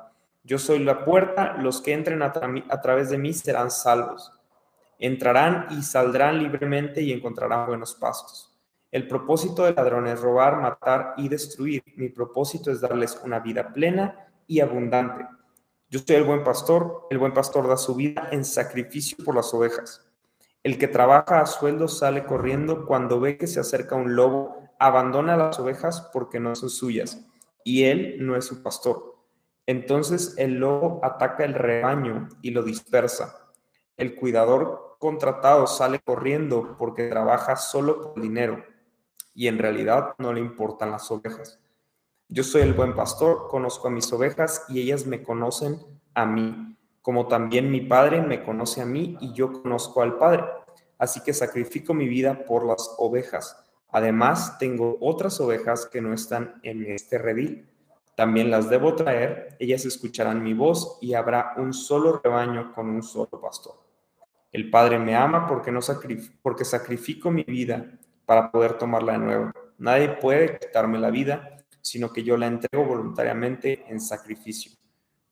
Yo 0.44 0.56
soy 0.56 0.78
la 0.84 1.04
puerta, 1.04 1.54
los 1.54 1.80
que 1.80 1.92
entren 1.92 2.22
a, 2.22 2.30
través 2.80 3.10
de 3.10 3.18
mí 3.18 3.32
serán 3.32 3.72
salvos. 3.72 4.32
Entrarán 5.00 5.66
y 5.70 5.82
saldrán 5.82 6.38
libremente 6.38 7.02
y 7.02 7.10
encontrarán 7.10 7.66
buenos 7.66 7.96
pastos. 7.96 8.56
El 8.92 9.08
propósito 9.08 9.64
del 9.64 9.74
ladrón 9.74 10.06
es 10.06 10.20
robar, 10.20 10.60
matar 10.60 11.14
y 11.16 11.28
destruir. 11.28 11.82
Mi 11.96 12.08
propósito 12.08 12.70
es 12.70 12.80
darles 12.80 13.20
una 13.24 13.40
vida 13.40 13.72
plena 13.72 14.28
y 14.46 14.60
abundante. 14.60 15.26
Yo 15.88 15.98
soy 15.98 16.14
el 16.14 16.24
buen 16.24 16.44
pastor, 16.44 17.08
el 17.10 17.18
buen 17.18 17.34
pastor 17.34 17.66
da 17.66 17.76
su 17.76 17.96
vida 17.96 18.28
en 18.30 18.44
sacrificio 18.44 19.24
por 19.24 19.34
las 19.34 19.52
ovejas. 19.52 20.08
El 20.62 20.78
que 20.78 20.86
trabaja 20.86 21.40
a 21.40 21.46
sueldo 21.46 21.88
sale 21.88 22.24
corriendo 22.26 22.86
cuando 22.86 23.18
ve 23.18 23.36
que 23.36 23.48
se 23.48 23.58
acerca 23.58 23.96
un 23.96 24.14
lobo, 24.14 24.68
abandona 24.78 25.36
las 25.36 25.58
ovejas 25.58 26.08
porque 26.12 26.38
no 26.38 26.54
son 26.54 26.70
suyas 26.70 27.26
y 27.64 27.84
él 27.84 28.16
no 28.20 28.36
es 28.36 28.44
su 28.44 28.62
pastor. 28.62 29.16
Entonces 29.66 30.34
el 30.36 30.54
lobo 30.54 31.00
ataca 31.02 31.44
el 31.44 31.54
rebaño 31.54 32.28
y 32.42 32.50
lo 32.50 32.62
dispersa. 32.62 33.52
El 33.96 34.16
cuidador 34.16 34.96
contratado 34.98 35.66
sale 35.66 36.00
corriendo 36.00 36.76
porque 36.78 37.08
trabaja 37.08 37.56
solo 37.56 38.00
por 38.02 38.20
dinero 38.20 38.64
y 39.34 39.46
en 39.46 39.58
realidad 39.58 40.14
no 40.18 40.32
le 40.32 40.40
importan 40.40 40.90
las 40.90 41.10
ovejas. 41.10 41.60
Yo 42.28 42.44
soy 42.44 42.62
el 42.62 42.74
buen 42.74 42.94
pastor, 42.94 43.48
conozco 43.48 43.88
a 43.88 43.90
mis 43.90 44.12
ovejas 44.12 44.64
y 44.68 44.80
ellas 44.80 45.06
me 45.06 45.22
conocen 45.22 45.78
a 46.14 46.26
mí, 46.26 46.76
como 47.02 47.28
también 47.28 47.70
mi 47.70 47.80
Padre 47.80 48.22
me 48.22 48.44
conoce 48.44 48.82
a 48.82 48.86
mí 48.86 49.16
y 49.20 49.32
yo 49.32 49.62
conozco 49.62 50.02
al 50.02 50.16
Padre. 50.16 50.44
Así 50.98 51.22
que 51.22 51.32
sacrifico 51.32 51.94
mi 51.94 52.06
vida 52.06 52.44
por 52.44 52.66
las 52.66 52.94
ovejas. 52.98 53.69
Además, 53.92 54.58
tengo 54.58 54.96
otras 55.00 55.40
ovejas 55.40 55.86
que 55.86 56.00
no 56.00 56.12
están 56.12 56.60
en 56.62 56.86
este 56.86 57.18
redil. 57.18 57.68
También 58.14 58.50
las 58.50 58.68
debo 58.68 58.94
traer, 58.94 59.56
ellas 59.58 59.84
escucharán 59.84 60.42
mi 60.42 60.52
voz 60.52 60.98
y 61.00 61.14
habrá 61.14 61.54
un 61.56 61.72
solo 61.72 62.20
rebaño 62.22 62.72
con 62.72 62.88
un 62.90 63.02
solo 63.02 63.40
pastor. 63.40 63.74
El 64.52 64.68
Padre 64.68 64.98
me 64.98 65.16
ama 65.16 65.46
porque, 65.46 65.70
no 65.70 65.80
porque 66.42 66.64
sacrifico 66.64 67.30
mi 67.30 67.44
vida 67.44 67.98
para 68.26 68.50
poder 68.50 68.74
tomarla 68.74 69.12
de 69.12 69.18
nuevo. 69.18 69.50
Nadie 69.78 70.08
puede 70.08 70.58
quitarme 70.58 70.98
la 70.98 71.10
vida, 71.10 71.56
sino 71.80 72.12
que 72.12 72.22
yo 72.22 72.36
la 72.36 72.46
entrego 72.46 72.84
voluntariamente 72.84 73.84
en 73.88 74.00
sacrificio, 74.00 74.72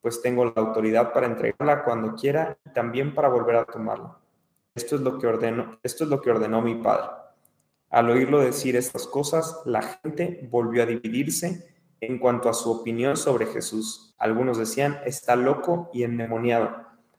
pues 0.00 0.22
tengo 0.22 0.44
la 0.44 0.52
autoridad 0.56 1.12
para 1.12 1.26
entregarla 1.26 1.84
cuando 1.84 2.14
quiera 2.14 2.56
y 2.64 2.70
también 2.70 3.14
para 3.14 3.28
volver 3.28 3.56
a 3.56 3.64
tomarla. 3.64 4.16
Esto 4.74 4.96
es 4.96 5.02
lo 5.02 5.18
que 5.18 5.26
ordeno, 5.26 5.78
esto 5.82 6.04
es 6.04 6.10
lo 6.10 6.20
que 6.20 6.30
ordenó 6.30 6.62
mi 6.62 6.76
Padre. 6.76 7.10
Al 7.90 8.10
oírlo 8.10 8.40
decir 8.40 8.76
estas 8.76 9.06
cosas, 9.06 9.60
la 9.64 9.82
gente 9.82 10.46
volvió 10.50 10.82
a 10.82 10.86
dividirse 10.86 11.66
en 12.00 12.18
cuanto 12.18 12.48
a 12.48 12.54
su 12.54 12.70
opinión 12.70 13.16
sobre 13.16 13.46
Jesús. 13.46 14.14
Algunos 14.18 14.58
decían, 14.58 15.00
está 15.06 15.36
loco 15.36 15.90
y 15.92 16.02
endemoniado. 16.02 16.70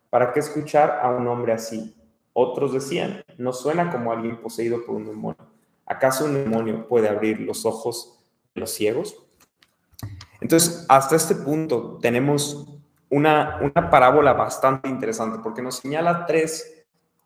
¿Para 0.09 0.31
qué 0.31 0.39
escuchar 0.39 0.99
a 1.01 1.09
un 1.09 1.27
hombre 1.27 1.53
así? 1.53 1.95
Otros 2.33 2.73
decían, 2.73 3.23
no 3.37 3.51
suena 3.51 3.91
como 3.91 4.11
alguien 4.11 4.41
poseído 4.41 4.85
por 4.85 4.95
un 4.95 5.05
demonio. 5.05 5.47
¿Acaso 5.85 6.25
un 6.25 6.35
demonio 6.35 6.87
puede 6.87 7.09
abrir 7.09 7.39
los 7.39 7.65
ojos 7.65 8.19
de 8.53 8.61
los 8.61 8.71
ciegos? 8.71 9.15
Entonces, 10.39 10.85
hasta 10.87 11.15
este 11.15 11.35
punto 11.35 11.97
tenemos 11.99 12.79
una, 13.09 13.59
una 13.61 13.89
parábola 13.89 14.33
bastante 14.33 14.87
interesante 14.87 15.39
porque 15.43 15.61
nos 15.61 15.77
señala 15.77 16.25
tres 16.25 16.79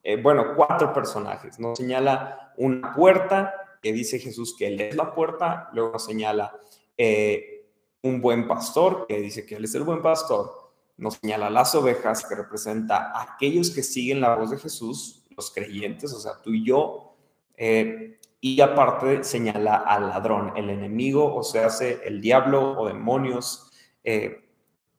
eh, 0.04 0.22
bueno, 0.22 0.56
cuatro 0.56 0.94
personajes. 0.94 1.60
Nos 1.60 1.78
señala 1.78 2.43
una 2.58 2.94
puerta, 2.94 3.54
que 3.82 3.92
dice 3.92 4.20
Jesús 4.20 4.56
que 4.58 4.68
Él 4.68 4.82
es 4.82 4.96
la 4.96 5.14
puerta, 5.14 5.70
luego 5.74 6.00
señala 6.00 6.56
eh, 6.98 7.68
un 8.02 8.22
buen 8.22 8.48
pastor, 8.48 9.06
que 9.08 9.20
dice 9.20 9.46
que 9.46 9.56
Él 9.56 9.66
es 9.66 9.76
el 9.76 9.84
buen 9.84 10.02
pastor, 10.02 10.72
nos 10.98 11.16
señala 11.16 11.50
las 11.50 11.76
ovejas, 11.76 12.26
que 12.26 12.36
representa 12.36 13.12
a 13.12 13.34
aquellos 13.34 13.72
que 13.72 13.84
siguen 13.84 14.22
la 14.22 14.36
voz 14.36 14.52
de 14.52 14.58
Jesús, 14.58 15.26
los 15.36 15.52
creyentes, 15.52 16.14
o 16.14 16.20
sea, 16.20 16.42
tú 16.42 16.52
y 16.52 16.66
yo. 16.66 17.16
Eh, 17.56 18.20
y 18.40 18.60
aparte 18.62 19.24
señala 19.24 19.78
al 19.78 20.10
ladrón, 20.10 20.54
el 20.56 20.70
enemigo, 20.70 21.34
o 21.34 21.44
sea, 21.44 21.70
el 22.04 22.22
diablo 22.22 22.78
o 22.78 22.88
demonios 22.88 23.72
eh, 24.04 24.43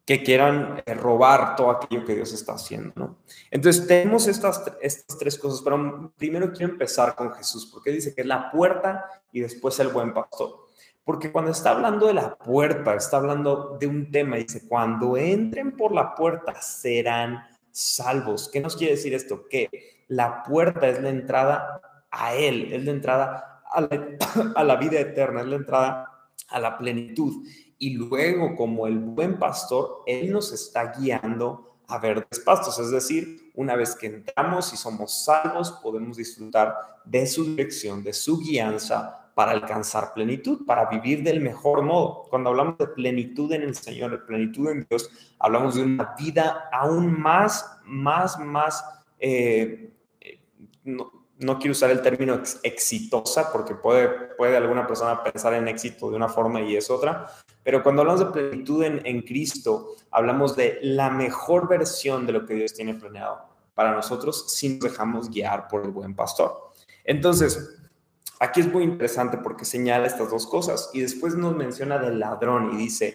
que 0.04 0.22
quieran 0.22 0.82
eh, 0.84 0.94
robar 0.94 1.56
todo 1.56 1.70
aquello 1.70 2.04
que 2.04 2.14
Dios 2.14 2.32
está 2.32 2.54
haciendo, 2.54 2.92
¿no? 2.94 3.18
Entonces 3.50 3.86
tenemos 3.86 4.26
estas, 4.26 4.62
estas 4.82 5.18
tres 5.18 5.38
cosas, 5.38 5.62
pero 5.62 6.12
primero 6.16 6.52
quiero 6.52 6.72
empezar 6.72 7.14
con 7.14 7.32
Jesús, 7.32 7.70
porque 7.72 7.90
dice 7.90 8.14
que 8.14 8.24
la 8.24 8.50
puerta 8.50 9.06
y 9.32 9.40
después 9.40 9.78
el 9.80 9.88
buen 9.88 10.12
pastor. 10.12 10.64
Porque 11.04 11.32
cuando 11.32 11.50
está 11.50 11.70
hablando 11.70 12.06
de 12.06 12.14
la 12.14 12.36
puerta, 12.36 12.94
está 12.94 13.18
hablando 13.18 13.76
de 13.78 13.86
un 13.86 14.10
tema, 14.10 14.36
dice, 14.36 14.66
cuando 14.66 15.16
entren 15.16 15.76
por 15.76 15.92
la 15.92 16.14
puerta 16.14 16.60
serán 16.60 17.44
salvos. 17.70 18.48
¿Qué 18.50 18.60
nos 18.60 18.76
quiere 18.76 18.94
decir 18.94 19.14
esto? 19.14 19.46
Que 19.48 19.68
la 20.08 20.42
puerta 20.42 20.88
es 20.88 21.02
la 21.02 21.10
entrada 21.10 21.80
a 22.10 22.34
Él, 22.34 22.72
es 22.72 22.84
la 22.84 22.90
entrada 22.90 23.62
a 23.70 23.80
la, 23.82 23.88
a 24.54 24.64
la 24.64 24.76
vida 24.76 25.00
eterna, 25.00 25.40
es 25.40 25.46
la 25.46 25.56
entrada 25.56 26.28
a 26.48 26.60
la 26.60 26.78
plenitud. 26.78 27.46
Y 27.84 27.90
luego, 27.90 28.56
como 28.56 28.86
el 28.86 28.98
buen 28.98 29.38
pastor, 29.38 30.04
Él 30.06 30.32
nos 30.32 30.52
está 30.52 30.90
guiando 30.98 31.76
a 31.86 31.98
verdes 31.98 32.40
pastos, 32.42 32.78
es 32.78 32.90
decir, 32.90 33.50
una 33.54 33.76
vez 33.76 33.94
que 33.94 34.06
entramos 34.06 34.72
y 34.72 34.78
somos 34.78 35.26
salvos, 35.26 35.70
podemos 35.82 36.16
disfrutar 36.16 36.74
de 37.04 37.26
su 37.26 37.44
dirección, 37.44 38.02
de 38.02 38.14
su 38.14 38.38
guianza 38.38 39.30
para 39.34 39.52
alcanzar 39.52 40.14
plenitud, 40.14 40.64
para 40.64 40.88
vivir 40.88 41.22
del 41.22 41.42
mejor 41.42 41.82
modo. 41.82 42.22
Cuando 42.30 42.48
hablamos 42.48 42.78
de 42.78 42.86
plenitud 42.86 43.52
en 43.52 43.60
el 43.60 43.74
Señor, 43.74 44.12
de 44.12 44.18
plenitud 44.18 44.70
en 44.70 44.86
Dios, 44.88 45.10
hablamos 45.38 45.74
de 45.74 45.82
una 45.82 46.14
vida 46.18 46.70
aún 46.72 47.20
más, 47.20 47.70
más, 47.84 48.38
más, 48.38 48.82
eh, 49.18 49.92
eh, 50.22 50.40
no, 51.38 51.58
quiero 51.58 51.72
usar 51.72 51.90
el 51.90 52.02
término 52.02 52.40
exitosa, 52.62 53.52
porque 53.52 53.74
puede, 53.74 54.08
puede 54.36 54.56
alguna 54.56 54.86
persona 54.86 55.22
pensar 55.22 55.54
en 55.54 55.68
éxito 55.68 56.10
de 56.10 56.16
una 56.16 56.28
forma 56.28 56.60
y 56.60 56.76
es 56.76 56.90
otra, 56.90 57.26
pero 57.62 57.82
cuando 57.82 58.02
hablamos 58.02 58.20
de 58.20 58.26
plenitud 58.26 58.82
en, 58.84 59.00
en 59.04 59.22
Cristo, 59.22 59.96
hablamos 60.10 60.54
de 60.56 60.78
la 60.82 61.10
mejor 61.10 61.68
versión 61.68 62.26
de 62.26 62.32
lo 62.32 62.46
que 62.46 62.54
Dios 62.54 62.74
tiene 62.74 62.94
planeado 62.94 63.48
para 63.74 63.92
nosotros 63.92 64.52
si 64.54 64.68
nos 64.68 64.80
dejamos 64.80 65.30
guiar 65.30 65.66
por 65.68 65.84
el 65.84 65.90
buen 65.90 66.14
pastor. 66.14 66.70
Entonces, 67.04 67.80
Aquí 68.40 68.60
es 68.60 68.72
muy 68.72 68.82
interesante 68.82 69.38
porque 69.38 69.64
señala 69.64 70.06
estas 70.06 70.30
dos 70.30 70.46
cosas 70.46 70.90
y 70.92 71.00
después 71.00 71.34
nos 71.34 71.54
menciona 71.54 71.98
del 71.98 72.18
ladrón 72.18 72.74
y 72.74 72.76
dice, 72.76 73.14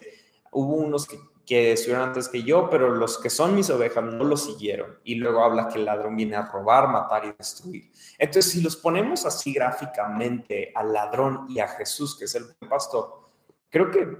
hubo 0.50 0.74
unos 0.74 1.06
que, 1.06 1.20
que 1.50 1.72
estuvieron 1.72 2.06
antes 2.06 2.28
que 2.28 2.44
yo, 2.44 2.70
pero 2.70 2.94
los 2.94 3.18
que 3.18 3.28
son 3.28 3.56
mis 3.56 3.68
ovejas 3.70 4.04
no 4.04 4.22
lo 4.22 4.36
siguieron. 4.36 5.00
Y 5.02 5.16
luego 5.16 5.42
habla 5.42 5.66
que 5.66 5.80
el 5.80 5.84
ladrón 5.84 6.14
viene 6.14 6.36
a 6.36 6.46
robar, 6.46 6.86
matar 6.86 7.24
y 7.24 7.32
destruir. 7.36 7.90
Entonces, 8.16 8.52
si 8.52 8.60
los 8.60 8.76
ponemos 8.76 9.26
así 9.26 9.52
gráficamente 9.52 10.70
al 10.76 10.92
ladrón 10.92 11.46
y 11.48 11.58
a 11.58 11.66
Jesús, 11.66 12.16
que 12.16 12.26
es 12.26 12.36
el 12.36 12.44
pastor, 12.68 13.32
creo 13.68 13.90
que 13.90 14.16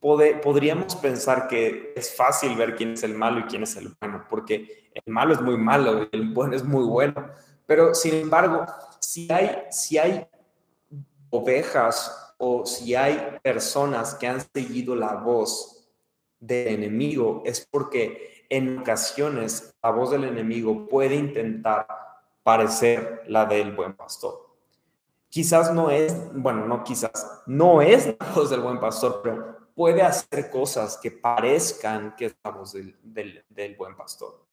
podríamos 0.00 0.96
pensar 0.96 1.48
que 1.48 1.92
es 1.94 2.16
fácil 2.16 2.56
ver 2.56 2.74
quién 2.74 2.94
es 2.94 3.02
el 3.02 3.12
malo 3.12 3.40
y 3.40 3.42
quién 3.42 3.64
es 3.64 3.76
el 3.76 3.94
bueno, 4.00 4.24
porque 4.30 4.90
el 4.94 5.12
malo 5.12 5.34
es 5.34 5.42
muy 5.42 5.58
malo 5.58 6.04
y 6.04 6.08
el 6.12 6.32
bueno 6.32 6.56
es 6.56 6.64
muy 6.64 6.84
bueno. 6.84 7.28
Pero, 7.66 7.94
sin 7.94 8.14
embargo, 8.14 8.64
si 9.00 9.30
hay, 9.30 9.64
si 9.70 9.98
hay 9.98 10.26
ovejas 11.28 12.34
o 12.38 12.64
si 12.64 12.94
hay 12.94 13.38
personas 13.42 14.14
que 14.14 14.26
han 14.26 14.40
seguido 14.54 14.96
la 14.96 15.16
voz 15.16 15.74
del 16.46 16.68
enemigo, 16.68 17.42
es 17.44 17.66
porque 17.70 18.46
en 18.48 18.78
ocasiones 18.78 19.74
la 19.82 19.90
voz 19.90 20.10
del 20.10 20.24
enemigo 20.24 20.86
puede 20.86 21.14
intentar 21.14 21.86
parecer 22.42 23.22
la 23.28 23.46
del 23.46 23.72
buen 23.72 23.94
pastor. 23.94 24.44
Quizás 25.28 25.72
no 25.72 25.90
es, 25.90 26.14
bueno, 26.34 26.66
no 26.66 26.84
quizás, 26.84 27.42
no 27.46 27.82
es 27.82 28.06
la 28.06 28.32
voz 28.34 28.50
del 28.50 28.60
buen 28.60 28.78
pastor, 28.78 29.20
pero 29.22 29.56
puede 29.74 30.02
hacer 30.02 30.50
cosas 30.50 30.98
que 31.02 31.10
parezcan 31.10 32.14
que 32.16 32.26
es 32.26 32.36
la 32.44 32.50
voz 32.50 32.74
del, 32.74 33.44
del 33.48 33.76
buen 33.76 33.96
pastor. 33.96 34.44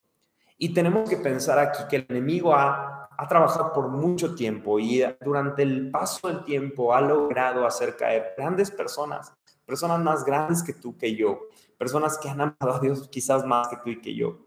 Y 0.57 0.73
tenemos 0.73 1.09
que 1.09 1.17
pensar 1.17 1.59
aquí 1.59 1.83
que 1.89 1.97
el 1.97 2.05
enemigo 2.09 2.53
ha, 2.53 3.09
ha, 3.17 3.27
trabajado 3.27 3.73
por 3.73 3.89
mucho 3.89 4.35
tiempo 4.35 4.79
y 4.79 5.03
durante 5.19 5.63
el 5.63 5.89
paso 5.91 6.27
del 6.27 6.43
tiempo 6.43 6.93
ha 6.93 7.01
logrado 7.01 7.65
hacer 7.65 7.97
caer 7.97 8.33
grandes 8.37 8.69
personas, 8.69 9.33
personas 9.65 9.99
más 9.99 10.23
grandes 10.23 10.61
que 10.61 10.73
tú, 10.73 10.95
que 10.97 11.15
yo, 11.15 11.47
personas 11.81 12.19
que 12.19 12.29
han 12.29 12.39
amado 12.39 12.75
a 12.75 12.79
Dios 12.79 13.09
quizás 13.09 13.43
más 13.43 13.67
que 13.67 13.77
tú 13.77 13.89
y 13.89 13.99
que 13.99 14.13
yo. 14.13 14.37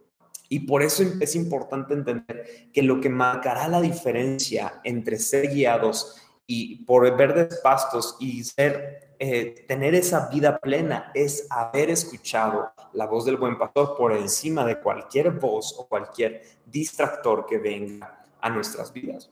Y 0.48 0.60
por 0.60 0.84
eso 0.84 1.02
es 1.18 1.34
importante 1.34 1.92
entender 1.92 2.70
que 2.72 2.80
lo 2.80 3.00
que 3.00 3.08
marcará 3.08 3.66
la 3.66 3.80
diferencia 3.80 4.80
entre 4.84 5.18
ser 5.18 5.48
guiados 5.48 6.14
y 6.46 6.84
por 6.84 7.16
verdes 7.16 7.58
pastos 7.60 8.16
y 8.20 8.44
ser, 8.44 9.16
eh, 9.18 9.64
tener 9.66 9.96
esa 9.96 10.28
vida 10.28 10.60
plena 10.60 11.10
es 11.12 11.48
haber 11.50 11.90
escuchado 11.90 12.70
la 12.92 13.06
voz 13.06 13.24
del 13.24 13.36
buen 13.36 13.58
pastor 13.58 13.96
por 13.96 14.12
encima 14.12 14.64
de 14.64 14.78
cualquier 14.78 15.32
voz 15.32 15.74
o 15.76 15.88
cualquier 15.88 16.40
distractor 16.64 17.46
que 17.46 17.58
venga 17.58 18.22
a 18.40 18.48
nuestras 18.48 18.92
vidas. 18.92 19.28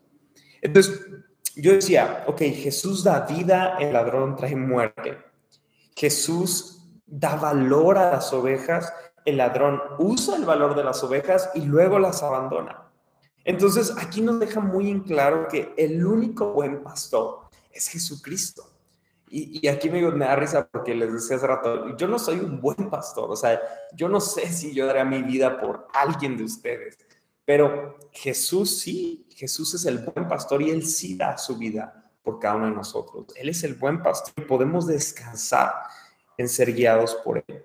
Entonces, 0.60 1.06
yo 1.54 1.72
decía, 1.72 2.24
ok, 2.26 2.40
Jesús 2.40 3.04
da 3.04 3.20
vida, 3.26 3.76
el 3.78 3.92
ladrón 3.92 4.34
trae 4.34 4.56
muerte. 4.56 5.18
Jesús 5.94 6.81
da 7.12 7.36
valor 7.36 7.98
a 7.98 8.10
las 8.10 8.32
ovejas, 8.32 8.90
el 9.26 9.36
ladrón 9.36 9.80
usa 9.98 10.34
el 10.36 10.46
valor 10.46 10.74
de 10.74 10.82
las 10.82 11.04
ovejas 11.04 11.50
y 11.54 11.60
luego 11.60 11.98
las 11.98 12.22
abandona. 12.22 12.90
Entonces, 13.44 13.92
aquí 13.98 14.22
nos 14.22 14.40
deja 14.40 14.60
muy 14.60 14.90
en 14.90 15.00
claro 15.00 15.46
que 15.46 15.74
el 15.76 16.04
único 16.06 16.52
buen 16.54 16.82
pastor 16.82 17.50
es 17.70 17.88
Jesucristo. 17.88 18.64
Y, 19.28 19.66
aquí 19.68 19.90
me, 19.90 20.00
me, 20.10 20.26
da 20.26 20.36
risa 20.36 20.66
porque 20.66 20.94
les 20.94 21.12
decía 21.12 21.36
hace 21.36 21.46
rato, 21.46 21.96
yo 21.96 22.08
no 22.08 22.18
soy 22.18 22.38
un 22.38 22.60
buen 22.60 22.90
pastor, 22.90 23.30
o 23.30 23.36
sea, 23.36 23.58
yo 23.94 24.06
no 24.06 24.20
sé 24.20 24.52
si 24.52 24.74
yo 24.74 24.84
daré 24.84 25.02
mi 25.06 25.22
vida 25.22 25.58
por 25.58 25.88
alguien 25.94 26.36
de 26.36 26.44
ustedes, 26.44 26.98
pero 27.46 27.96
Jesús 28.12 28.80
sí, 28.80 29.26
Jesús 29.34 29.72
es 29.72 29.86
el 29.86 29.98
buen 29.98 30.28
pastor 30.28 30.60
y 30.60 30.70
Él 30.70 30.84
sí 30.84 31.16
da 31.16 31.38
su 31.38 31.56
vida 31.56 32.10
por 32.22 32.38
cada 32.38 32.56
uno 32.56 32.66
de 32.66 32.72
nosotros. 32.72 33.26
Él 33.34 33.48
es 33.48 33.64
el 33.64 33.72
buen 33.74 34.02
pastor 34.02 34.34
y 34.36 34.42
podemos 34.42 34.86
descansar 34.86 35.72
ser 36.48 36.72
guiados 36.72 37.14
por 37.24 37.44
Él. 37.46 37.64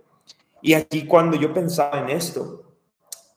Y 0.61 0.73
aquí 0.73 1.05
cuando 1.05 1.37
yo 1.37 1.53
pensaba 1.53 1.99
en 1.99 2.09
esto, 2.09 2.63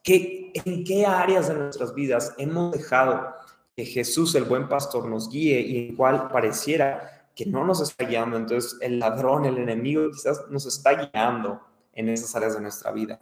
¿qué, 0.03 0.53
¿en 0.55 0.85
qué 0.85 1.07
áreas 1.07 1.49
de 1.49 1.55
nuestras 1.55 1.95
vidas 1.95 2.35
hemos 2.39 2.73
dejado 2.73 3.35
que 3.77 3.85
Jesús, 3.85 4.35
el 4.35 4.45
buen 4.45 4.69
pastor, 4.69 5.07
nos 5.07 5.31
guíe 5.31 5.61
y 5.61 5.89
en 5.89 5.97
cuál 5.97 6.29
pareciera 6.29 7.21
que 7.35 7.47
no 7.47 7.65
nos 7.65 7.81
está 7.81 8.05
guiando. 8.05 8.37
Entonces 8.37 8.77
el 8.81 8.99
ladrón, 8.99 9.45
el 9.45 9.59
enemigo 9.59 10.11
quizás 10.11 10.43
nos 10.51 10.67
está 10.67 10.93
guiando 10.93 11.61
en 11.93 12.09
esas 12.09 12.35
áreas 12.37 12.55
de 12.55 12.61
nuestra 12.61 12.91
vida. 12.91 13.19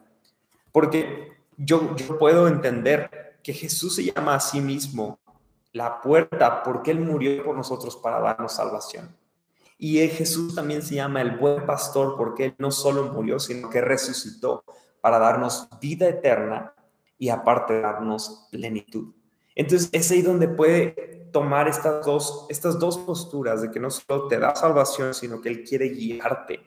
Porque 0.72 1.32
yo, 1.56 1.94
yo 1.96 2.18
puedo 2.18 2.48
entender 2.48 3.38
que 3.42 3.52
Jesús 3.52 3.94
se 3.94 4.04
llama 4.04 4.34
a 4.34 4.40
sí 4.40 4.60
mismo 4.60 5.18
la 5.72 6.00
puerta 6.00 6.62
porque 6.62 6.90
Él 6.90 7.00
murió 7.00 7.44
por 7.44 7.56
nosotros 7.56 7.96
para 7.96 8.20
darnos 8.20 8.52
salvación. 8.52 9.14
Y 9.78 10.06
Jesús 10.08 10.56
también 10.56 10.82
se 10.82 10.97
llama 10.97 11.23
el 11.23 11.37
buen 11.37 11.64
pastor 11.64 12.16
porque 12.16 12.47
Él 12.47 12.54
no 12.58 12.73
solo 12.73 13.12
murió, 13.12 13.38
sino 13.38 13.70
que 13.70 13.80
resucitó 13.80 14.64
para 15.00 15.20
darnos 15.20 15.68
vida 15.80 16.08
eterna 16.08 16.75
y 17.16 17.28
aparte 17.28 17.80
darnos 17.80 18.49
plenitud. 18.50 19.14
Entonces 19.54 19.88
es 19.92 20.11
ahí 20.11 20.23
donde 20.23 20.49
puede 20.49 21.28
tomar 21.32 21.68
estas 21.68 22.04
dos, 22.04 22.47
estas 22.49 22.78
dos 22.78 22.99
posturas 22.99 23.62
de 23.62 23.70
que 23.70 23.78
no 23.78 23.90
solo 23.90 24.26
te 24.26 24.38
da 24.38 24.54
salvación, 24.56 25.14
sino 25.14 25.40
que 25.40 25.49
Él 25.49 25.62
quiere 25.62 25.88
guiarte. 25.88 26.61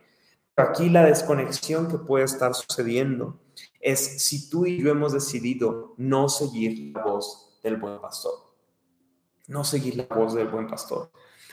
Aquí 0.56 0.90
la 0.90 1.06
desconexión 1.06 1.88
que 1.88 1.98
puede 1.98 2.26
estar 2.26 2.54
sucediendo 2.54 3.40
es 3.80 4.24
si 4.24 4.50
tú 4.50 4.66
y 4.66 4.82
yo 4.82 4.92
hemos 4.92 5.12
decidido 5.14 5.96
no 5.98 6.30
seguir 6.30 6.94
la 6.96 7.04
voz 7.04 7.60
del 7.64 7.78
buen 7.78 8.00
pastor. 8.00 8.34
No 9.48 9.64
seguir 9.64 9.96
la 9.98 10.08
voz 10.16 10.34
del 10.34 10.48
buen 10.48 10.68
pastor. 10.68 11.12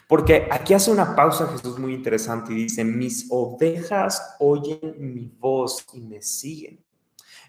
Porque 0.09 0.49
aquí 0.51 0.73
hace 0.73 0.91
una 0.91 1.15
pausa 1.15 1.47
Jesús 1.49 1.79
muy 1.79 1.93
interesante 1.93 2.53
y 2.55 2.65
dice, 2.65 2.83
mis 2.83 3.27
ovejas 3.29 4.37
oyen 4.41 4.97
mi 4.99 5.31
voz 5.39 5.85
y 5.93 6.01
me 6.01 6.23
siguen. 6.23 6.83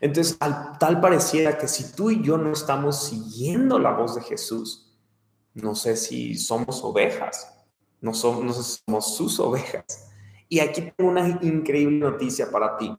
Entonces, 0.01 0.37
tal 0.37 0.99
pareciera 0.99 1.57
que 1.57 1.69
si 1.69 1.93
tú 1.93 2.11
y 2.11 2.21
yo 2.21 2.37
no 2.37 2.51
estamos 2.51 3.03
siguiendo 3.05 3.79
la 3.79 3.91
voz 3.91 4.15
de 4.15 4.21
Jesús, 4.21 4.93
no 5.53 5.73
sé 5.73 5.95
si 5.95 6.35
somos 6.35 6.83
ovejas, 6.83 7.53
no 8.01 8.13
somos, 8.13 8.43
no 8.43 8.53
somos 8.53 9.15
sus 9.15 9.39
ovejas. 9.39 10.09
Y 10.49 10.59
aquí 10.59 10.91
tengo 10.95 11.11
una 11.11 11.39
increíble 11.41 11.99
noticia 11.99 12.51
para 12.51 12.77
ti, 12.77 12.93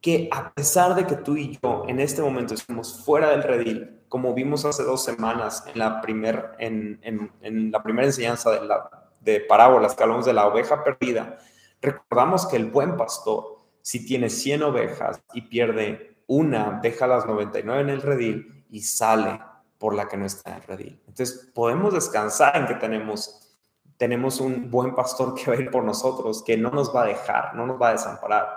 que 0.00 0.28
a 0.32 0.52
pesar 0.54 0.94
de 0.94 1.06
que 1.06 1.16
tú 1.16 1.36
y 1.36 1.58
yo 1.62 1.84
en 1.88 2.00
este 2.00 2.22
momento 2.22 2.54
estamos 2.54 3.04
fuera 3.04 3.30
del 3.30 3.42
redil, 3.42 4.00
como 4.14 4.32
vimos 4.32 4.64
hace 4.64 4.84
dos 4.84 5.02
semanas 5.02 5.64
en 5.66 5.76
la, 5.76 6.00
primer, 6.00 6.52
en, 6.60 7.00
en, 7.02 7.72
la 7.72 7.82
primera 7.82 8.06
enseñanza 8.06 8.48
de, 8.52 8.64
la, 8.64 8.88
de 9.18 9.40
parábolas 9.40 9.96
que 9.96 10.04
hablamos 10.04 10.24
de 10.24 10.32
la 10.32 10.46
oveja 10.46 10.84
perdida, 10.84 11.36
recordamos 11.82 12.46
que 12.46 12.54
el 12.54 12.66
buen 12.66 12.96
pastor 12.96 13.58
si 13.82 14.06
tiene 14.06 14.30
100 14.30 14.62
ovejas 14.62 15.20
y 15.32 15.40
pierde 15.40 16.16
una, 16.28 16.78
deja 16.80 17.08
las 17.08 17.26
99 17.26 17.80
en 17.80 17.90
el 17.90 18.02
redil 18.02 18.64
y 18.70 18.82
sale 18.82 19.40
por 19.78 19.96
la 19.96 20.06
que 20.06 20.16
no 20.16 20.26
está 20.26 20.52
en 20.52 20.56
el 20.58 20.62
redil. 20.62 21.02
Entonces, 21.08 21.50
podemos 21.52 21.92
descansar 21.92 22.56
en 22.56 22.66
que 22.68 22.76
tenemos, 22.76 23.58
tenemos 23.96 24.40
un 24.40 24.70
buen 24.70 24.94
pastor 24.94 25.34
que 25.34 25.50
va 25.50 25.56
a 25.56 25.60
ir 25.60 25.72
por 25.72 25.82
nosotros, 25.82 26.44
que 26.44 26.56
no 26.56 26.70
nos 26.70 26.94
va 26.94 27.02
a 27.02 27.06
dejar, 27.06 27.56
no 27.56 27.66
nos 27.66 27.82
va 27.82 27.88
a 27.88 27.92
desamparar. 27.94 28.54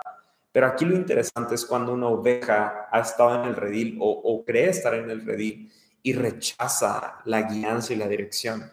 Pero 0.58 0.66
aquí 0.66 0.84
lo 0.84 0.96
interesante 0.96 1.54
es 1.54 1.64
cuando 1.64 1.92
una 1.92 2.08
oveja 2.08 2.88
ha 2.90 2.98
estado 2.98 3.40
en 3.40 3.48
el 3.48 3.54
redil 3.54 3.96
o, 4.00 4.42
cree 4.44 4.70
estar 4.70 4.92
en 4.92 5.08
el 5.08 5.24
redil 5.24 5.72
y 6.02 6.14
rechaza 6.14 7.20
la 7.26 7.42
guianza 7.42 7.92
y 7.92 7.96
la 7.96 8.08
dirección 8.08 8.68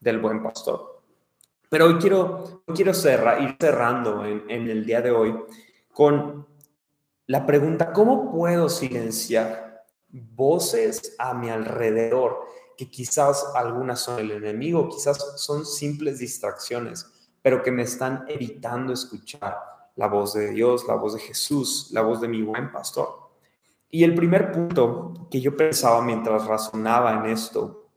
del 0.00 0.18
buen 0.18 0.42
pastor. 0.42 1.00
Pero 1.70 1.86
hoy 1.86 1.94
quiero, 1.94 2.62
quiero 2.74 2.92
cerrar, 2.92 3.40
ir 3.40 3.56
cerrando 3.58 4.22
en 4.26 4.68
el 4.68 4.84
día 4.84 5.00
de 5.00 5.12
hoy 5.12 5.34
con 5.94 6.46
la 7.24 7.46
pregunta, 7.46 7.90
¿cómo 7.94 8.30
puedo 8.30 8.68
silenciar 8.68 9.86
voces 10.10 11.14
a 11.18 11.32
mi 11.32 11.48
alrededor 11.48 12.40
que 12.76 12.90
quizás 12.90 13.46
algunas 13.54 13.98
son 13.98 14.18
el 14.18 14.32
enemigo, 14.32 14.90
quizás 14.90 15.40
son 15.40 15.64
simples 15.64 16.18
distracciones, 16.18 17.06
pero 17.40 17.62
que 17.62 17.72
me 17.72 17.84
están 17.84 18.26
evitando 18.28 18.92
escuchar 18.92 19.69
la 19.96 20.08
voz 20.08 20.34
de 20.34 20.50
Dios, 20.50 20.86
la 20.86 20.94
voz 20.94 21.14
de 21.14 21.20
Jesús, 21.20 21.88
la 21.92 22.02
voz 22.02 22.20
de 22.20 22.28
mi 22.28 22.42
buen 22.42 22.70
pastor? 22.72 23.30
Y 23.90 24.04
el 24.04 24.14
primer 24.14 24.52
punto 24.52 25.28
que 25.30 25.40
yo 25.40 25.56
pensaba 25.56 26.00
mientras 26.02 26.46
razonaba 26.46 27.12
en 27.12 27.32
esto 27.32 27.90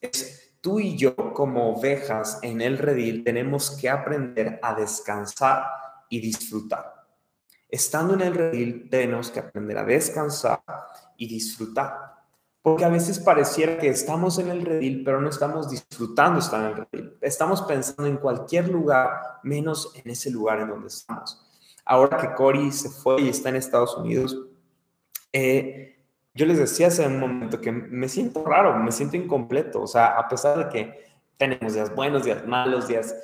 es, 0.00 0.52
tú 0.60 0.80
y 0.80 0.96
yo 0.96 1.14
como 1.32 1.74
ovejas 1.74 2.38
en 2.42 2.60
el 2.60 2.76
redil 2.76 3.24
tenemos 3.24 3.70
que 3.70 3.88
aprender 3.88 4.58
a 4.62 4.74
descansar 4.74 5.64
y 6.08 6.20
disfrutar. 6.20 7.06
Estando 7.68 8.14
en 8.14 8.20
el 8.20 8.34
redil 8.34 8.88
tenemos 8.90 9.30
que 9.30 9.40
aprender 9.40 9.78
a 9.78 9.84
descansar 9.84 10.62
y 11.16 11.26
disfrutar. 11.26 12.15
Porque 12.66 12.84
a 12.84 12.88
veces 12.88 13.20
pareciera 13.20 13.78
que 13.78 13.86
estamos 13.86 14.40
en 14.40 14.48
el 14.48 14.66
redil, 14.66 15.04
pero 15.04 15.20
no 15.20 15.28
estamos 15.28 15.70
disfrutando 15.70 16.40
estar 16.40 16.60
en 16.60 16.66
el 16.66 16.74
redil. 16.74 17.16
Estamos 17.20 17.62
pensando 17.62 18.06
en 18.06 18.16
cualquier 18.16 18.68
lugar, 18.68 19.20
menos 19.44 19.92
en 19.94 20.10
ese 20.10 20.32
lugar 20.32 20.58
en 20.58 20.70
donde 20.70 20.88
estamos. 20.88 21.46
Ahora 21.84 22.16
que 22.16 22.34
Cory 22.34 22.72
se 22.72 22.90
fue 22.90 23.22
y 23.22 23.28
está 23.28 23.50
en 23.50 23.54
Estados 23.54 23.96
Unidos, 23.96 24.36
eh, 25.32 25.96
yo 26.34 26.44
les 26.44 26.58
decía 26.58 26.88
hace 26.88 27.06
un 27.06 27.20
momento 27.20 27.60
que 27.60 27.70
me 27.70 28.08
siento 28.08 28.44
raro, 28.44 28.76
me 28.80 28.90
siento 28.90 29.16
incompleto, 29.16 29.82
o 29.82 29.86
sea, 29.86 30.18
a 30.18 30.26
pesar 30.26 30.58
de 30.58 30.68
que 30.68 31.04
tenemos 31.36 31.74
días 31.74 31.94
buenos, 31.94 32.24
días 32.24 32.44
malos, 32.48 32.88
días, 32.88 33.14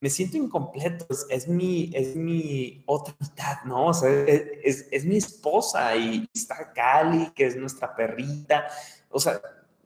me 0.00 0.08
siento 0.08 0.38
incompleto, 0.38 1.06
es, 1.28 1.46
mi, 1.46 1.90
es 1.94 2.16
mi 2.16 2.82
otra 2.86 3.14
mitad, 3.20 3.62
¿no? 3.64 3.88
O 3.88 3.94
sea, 3.94 4.10
es, 4.10 4.88
es, 4.90 5.04
mi 5.04 5.18
esposa 5.18 5.94
y 5.94 6.28
está 6.34 6.72
Cali, 6.72 7.30
que 7.34 7.46
es 7.46 7.56
nuestra 7.56 7.94
perrita, 7.94 8.66
o 9.10 9.20
sea, 9.20 9.40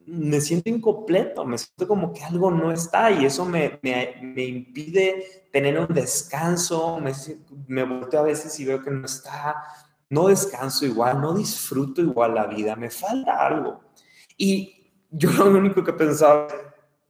me 0.05 0.39
siento 0.39 0.69
incompleto, 0.69 1.45
me 1.45 1.57
siento 1.57 1.87
como 1.87 2.13
que 2.13 2.23
algo 2.23 2.49
no 2.51 2.71
está 2.71 3.11
y 3.11 3.25
eso 3.25 3.43
me, 3.43 3.79
me, 3.81 4.15
me 4.21 4.43
impide 4.43 5.47
tener 5.51 5.79
un 5.79 5.93
descanso, 5.93 6.99
me, 6.99 7.11
me 7.67 7.83
volteo 7.83 8.21
a 8.21 8.23
veces 8.23 8.57
y 8.59 8.65
veo 8.65 8.81
que 8.81 8.91
no 8.91 9.05
está, 9.05 9.63
no 10.09 10.27
descanso 10.27 10.85
igual, 10.85 11.19
no 11.19 11.33
disfruto 11.33 12.01
igual 12.01 12.35
la 12.35 12.45
vida, 12.45 12.75
me 12.75 12.89
falta 12.89 13.45
algo. 13.45 13.81
Y 14.37 14.91
yo 15.09 15.31
lo 15.31 15.45
único 15.47 15.83
que 15.83 15.93
pensaba, 15.93 16.47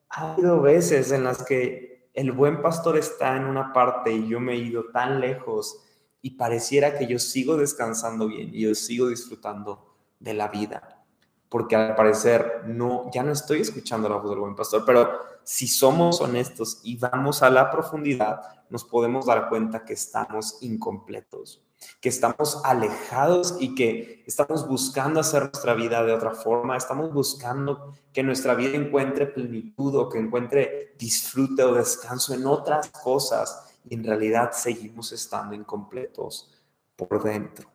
ha 0.10 0.34
habido 0.34 0.62
veces 0.62 1.12
en 1.12 1.26
las 1.26 1.44
que 1.44 1.85
el 2.16 2.32
buen 2.32 2.62
pastor 2.62 2.98
está 2.98 3.36
en 3.36 3.46
una 3.46 3.74
parte 3.74 4.12
y 4.12 4.28
yo 4.28 4.40
me 4.40 4.54
he 4.54 4.58
ido 4.58 4.86
tan 4.86 5.20
lejos 5.20 5.82
y 6.22 6.32
pareciera 6.32 6.98
que 6.98 7.08
yo 7.08 7.20
sigo 7.20 7.58
descansando 7.58 8.28
bien 8.28 8.50
y 8.54 8.62
yo 8.62 8.74
sigo 8.74 9.10
disfrutando 9.10 9.94
de 10.20 10.34
la 10.34 10.48
vida, 10.48 11.04
porque 11.50 11.76
al 11.76 11.94
parecer 11.94 12.64
no, 12.68 13.12
ya 13.14 13.22
no 13.22 13.34
estoy 13.34 13.62
escuchando 13.62 14.08
la 14.08 14.16
voz 14.16 14.32
del 14.32 14.40
buen 14.40 14.56
pastor, 14.56 14.84
pero 14.86 15.20
si 15.44 15.68
somos 15.68 16.22
honestos 16.22 16.80
y 16.84 16.98
vamos 16.98 17.44
a 17.44 17.50
la 17.50 17.70
profundidad, 17.70 18.42
nos 18.70 18.86
podemos 18.86 19.26
dar 19.26 19.50
cuenta 19.50 19.84
que 19.84 19.94
estamos 19.94 20.58
incompletos 20.62 21.65
que 22.02 22.10
estamos 22.10 22.62
alejados 22.64 23.58
y 23.60 23.76
que 23.76 24.24
estamos 24.26 24.68
buscando 24.68 25.20
hacer 25.20 25.44
nuestra 25.44 25.74
vida 25.74 26.04
de 26.04 26.14
otra 26.14 26.32
forma, 26.32 26.78
estamos 26.78 27.14
buscando 27.14 27.94
que 28.14 28.24
nuestra 28.24 28.56
vida 28.56 28.76
encuentre 28.76 29.26
plenitud 29.26 29.96
o 29.96 30.10
que 30.10 30.20
encuentre 30.20 30.94
disfrute 30.98 31.64
o 31.64 31.74
descanso 31.74 32.34
en 32.34 32.46
otras 32.46 32.90
cosas 32.90 33.66
y 33.90 33.96
en 33.96 34.04
realidad 34.04 34.52
seguimos 34.54 35.12
estando 35.12 35.56
incompletos 35.56 36.52
por 36.96 37.24
dentro. 37.24 37.72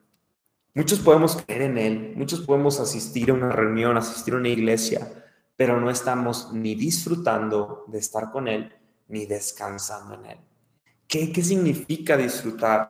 Muchos 0.75 1.01
podemos 1.01 1.37
creer 1.37 1.63
en 1.63 1.79
Él, 1.79 2.13
muchos 2.17 2.41
podemos 2.41 2.79
asistir 2.79 3.31
a 3.31 3.35
una 3.35 3.51
reunión, 3.51 3.97
asistir 3.97 4.35
a 4.35 4.39
una 4.39 4.49
iglesia, 4.49 5.25
pero 5.57 5.81
no 5.81 5.91
estamos 5.91 6.53
ni 6.53 6.75
disfrutando 6.75 7.85
de 7.89 7.99
estar 7.99 8.31
con 8.31 8.47
Él, 8.47 8.73
ni 9.09 9.27
descansando 9.27 10.15
en 10.15 10.27
Él. 10.27 10.39
¿Qué, 11.09 11.33
qué 11.33 11.43
significa 11.43 12.17
disfrutar? 12.17 12.89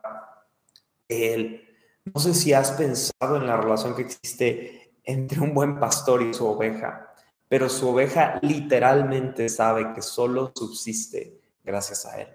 Él. 1.11 1.67
No 2.05 2.19
sé 2.19 2.33
si 2.33 2.53
has 2.53 2.71
pensado 2.71 3.37
en 3.37 3.47
la 3.47 3.57
relación 3.57 3.95
que 3.95 4.03
existe 4.03 4.93
entre 5.03 5.39
un 5.39 5.53
buen 5.53 5.79
pastor 5.79 6.21
y 6.21 6.33
su 6.33 6.45
oveja, 6.45 7.13
pero 7.47 7.69
su 7.69 7.89
oveja 7.89 8.39
literalmente 8.41 9.49
sabe 9.49 9.93
que 9.93 10.01
solo 10.01 10.51
subsiste 10.55 11.39
gracias 11.63 12.05
a 12.05 12.21
Él. 12.21 12.27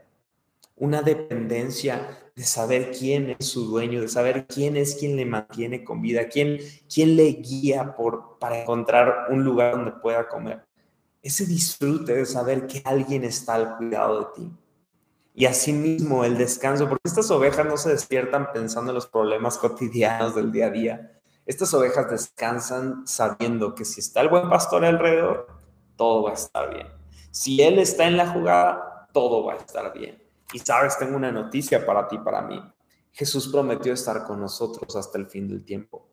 Una 0.76 1.02
dependencia 1.02 2.06
de 2.34 2.44
saber 2.44 2.90
quién 2.90 3.34
es 3.38 3.46
su 3.46 3.66
dueño, 3.66 4.02
de 4.02 4.08
saber 4.08 4.46
quién 4.46 4.76
es 4.76 4.94
quien 4.96 5.16
le 5.16 5.24
mantiene 5.24 5.84
con 5.84 6.02
vida, 6.02 6.28
quién, 6.28 6.58
quién 6.92 7.16
le 7.16 7.28
guía 7.32 7.96
por, 7.96 8.38
para 8.38 8.60
encontrar 8.60 9.28
un 9.30 9.42
lugar 9.42 9.72
donde 9.72 9.92
pueda 9.92 10.28
comer. 10.28 10.62
Ese 11.22 11.46
disfrute 11.46 12.14
de 12.14 12.26
saber 12.26 12.66
que 12.66 12.82
alguien 12.84 13.24
está 13.24 13.54
al 13.54 13.76
cuidado 13.78 14.20
de 14.20 14.26
ti 14.34 14.52
y 15.38 15.44
asimismo 15.44 16.24
el 16.24 16.38
descanso, 16.38 16.88
porque 16.88 17.02
estas 17.04 17.30
ovejas 17.30 17.66
no 17.66 17.76
se 17.76 17.90
despiertan 17.90 18.52
pensando 18.54 18.90
en 18.90 18.94
los 18.94 19.06
problemas 19.06 19.58
cotidianos 19.58 20.34
del 20.34 20.50
día 20.50 20.68
a 20.68 20.70
día. 20.70 21.20
Estas 21.44 21.74
ovejas 21.74 22.10
descansan 22.10 23.06
sabiendo 23.06 23.74
que 23.74 23.84
si 23.84 24.00
está 24.00 24.22
el 24.22 24.30
buen 24.30 24.48
pastor 24.48 24.86
alrededor, 24.86 25.46
todo 25.94 26.22
va 26.22 26.30
a 26.30 26.34
estar 26.34 26.72
bien. 26.72 26.86
Si 27.30 27.60
él 27.60 27.78
está 27.78 28.06
en 28.06 28.16
la 28.16 28.28
jugada, 28.28 29.10
todo 29.12 29.44
va 29.44 29.52
a 29.52 29.56
estar 29.56 29.92
bien. 29.92 30.22
Y 30.54 30.58
sabes, 30.60 30.98
tengo 30.98 31.16
una 31.16 31.30
noticia 31.30 31.84
para 31.84 32.08
ti, 32.08 32.16
para 32.16 32.40
mí. 32.40 32.58
Jesús 33.12 33.48
prometió 33.48 33.92
estar 33.92 34.24
con 34.24 34.40
nosotros 34.40 34.96
hasta 34.96 35.18
el 35.18 35.26
fin 35.26 35.48
del 35.48 35.66
tiempo. 35.66 36.08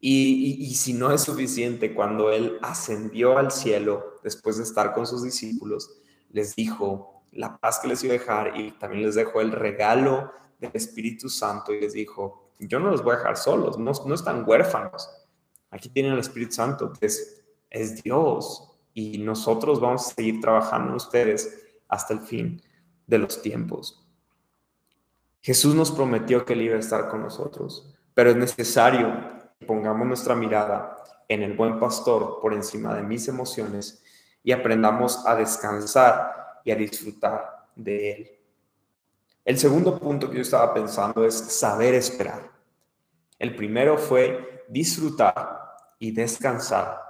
Y, 0.00 0.56
y, 0.58 0.74
si 0.74 0.92
no 0.92 1.12
es 1.12 1.20
suficiente, 1.20 1.94
cuando 1.94 2.32
Él 2.32 2.58
ascendió 2.62 3.38
al 3.38 3.52
cielo, 3.52 4.18
después 4.24 4.56
de 4.56 4.64
estar 4.64 4.92
con 4.92 5.06
sus 5.06 5.22
discípulos, 5.22 6.00
les 6.30 6.56
dijo, 6.56 7.15
la 7.36 7.56
paz 7.58 7.78
que 7.78 7.88
les 7.88 8.02
iba 8.04 8.14
a 8.14 8.18
dejar 8.18 8.56
y 8.56 8.72
también 8.72 9.02
les 9.02 9.14
dejó 9.14 9.40
el 9.40 9.52
regalo 9.52 10.32
del 10.58 10.70
Espíritu 10.74 11.28
Santo 11.28 11.72
y 11.72 11.80
les 11.80 11.92
dijo, 11.92 12.50
yo 12.58 12.80
no 12.80 12.90
los 12.90 13.02
voy 13.02 13.14
a 13.14 13.18
dejar 13.18 13.36
solos, 13.36 13.78
no, 13.78 13.92
no 14.06 14.14
están 14.14 14.44
huérfanos. 14.46 15.08
Aquí 15.70 15.88
tienen 15.88 16.12
el 16.12 16.18
Espíritu 16.18 16.52
Santo, 16.52 16.92
que 16.92 17.06
es, 17.06 17.44
es 17.70 18.02
Dios 18.02 18.72
y 18.94 19.18
nosotros 19.18 19.80
vamos 19.80 20.06
a 20.06 20.14
seguir 20.14 20.40
trabajando 20.40 20.90
en 20.90 20.96
ustedes 20.96 21.64
hasta 21.88 22.14
el 22.14 22.20
fin 22.20 22.62
de 23.06 23.18
los 23.18 23.42
tiempos. 23.42 24.02
Jesús 25.42 25.74
nos 25.74 25.92
prometió 25.92 26.44
que 26.44 26.54
Él 26.54 26.62
iba 26.62 26.76
a 26.76 26.80
estar 26.80 27.08
con 27.08 27.22
nosotros, 27.22 27.94
pero 28.14 28.30
es 28.30 28.36
necesario 28.36 29.14
que 29.58 29.66
pongamos 29.66 30.06
nuestra 30.06 30.34
mirada 30.34 30.96
en 31.28 31.42
el 31.42 31.52
buen 31.52 31.78
pastor 31.78 32.40
por 32.40 32.54
encima 32.54 32.94
de 32.94 33.02
mis 33.02 33.28
emociones 33.28 34.02
y 34.42 34.52
aprendamos 34.52 35.26
a 35.26 35.36
descansar 35.36 36.45
y 36.66 36.72
a 36.72 36.76
disfrutar 36.76 37.68
de 37.76 38.10
Él. 38.10 38.30
El 39.44 39.56
segundo 39.56 39.98
punto 39.98 40.28
que 40.28 40.36
yo 40.36 40.42
estaba 40.42 40.74
pensando 40.74 41.24
es 41.24 41.34
saber 41.34 41.94
esperar. 41.94 42.50
El 43.38 43.54
primero 43.54 43.96
fue 43.96 44.64
disfrutar 44.68 45.60
y 46.00 46.10
descansar, 46.10 47.00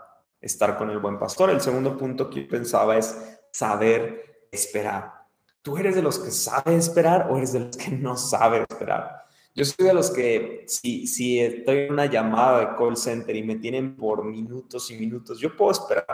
estar 0.42 0.77
con 0.77 0.90
el 0.90 0.99
buen 0.99 1.19
pastor. 1.19 1.49
El 1.49 1.62
segundo 1.62 1.97
punto 1.97 2.29
que 2.29 2.42
yo 2.42 2.49
pensaba 2.49 2.99
es 2.99 3.16
saber 3.51 4.49
esperar. 4.53 5.25
¿Tú 5.62 5.79
eres 5.79 5.95
de 5.95 6.03
los 6.03 6.19
que 6.19 6.31
sabe 6.31 6.77
esperar 6.77 7.29
o 7.31 7.38
eres 7.38 7.55
de 7.55 7.61
los 7.61 7.77
que 7.79 7.92
no 7.92 8.19
sabe 8.19 8.66
esperar? 8.69 9.25
Yo 9.55 9.64
soy 9.64 9.87
de 9.87 9.95
los 9.95 10.11
que 10.11 10.66
si, 10.69 11.07
si 11.07 11.40
estoy 11.40 11.79
en 11.79 11.95
una 11.95 12.05
llamada 12.05 12.61
de 12.61 12.77
call 12.77 12.99
center 12.99 13.35
y 13.35 13.42
me 13.42 13.57
tienen 13.57 13.97
por 13.97 14.23
minutos 14.23 14.90
y 14.90 14.99
minutos, 14.99 15.38
yo 15.38 15.57
puedo 15.57 15.71
esperar 15.71 16.07